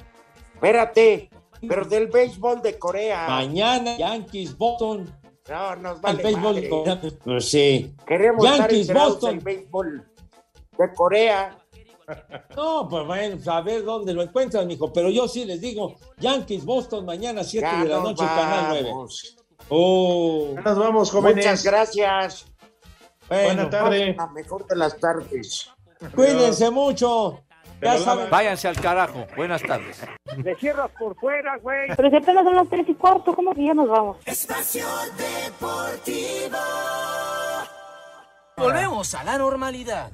[0.56, 1.30] Espérate.
[1.68, 3.28] Pero del béisbol de Corea.
[3.28, 5.14] Mañana, Yankees, Boston.
[5.50, 6.70] No, nos El vale béisbol madre.
[6.70, 7.02] coreano.
[7.24, 7.94] Pues sí.
[8.08, 9.30] Queremos estar Yankees, enterados Boston.
[9.36, 10.12] del béisbol
[10.78, 11.58] de Corea.
[12.56, 14.92] No, pues bueno, a ver dónde lo encuentran, mijo.
[14.92, 18.92] Pero yo sí les digo, Yankees, Boston, mañana 7 Ya de la noche, Canal 9.
[19.70, 20.54] Oh.
[20.56, 21.46] Ya nos vamos, jóvenes.
[21.46, 22.46] Muchas gracias.
[23.28, 24.16] Bueno, Buena tarde.
[24.18, 25.70] La mejor de las tardes.
[26.16, 27.42] Cuídense mucho.
[27.82, 28.30] Ya saben.
[28.30, 29.26] Váyanse al carajo.
[29.36, 30.02] Buenas tardes.
[30.38, 31.88] Le cierras por fuera, güey.
[31.96, 34.18] Pero si apenas son las tres y cuarto, ¿cómo que ya nos vamos?
[34.26, 34.86] Espacio
[35.18, 36.58] Deportivo.
[38.58, 40.12] Volvemos a la normalidad.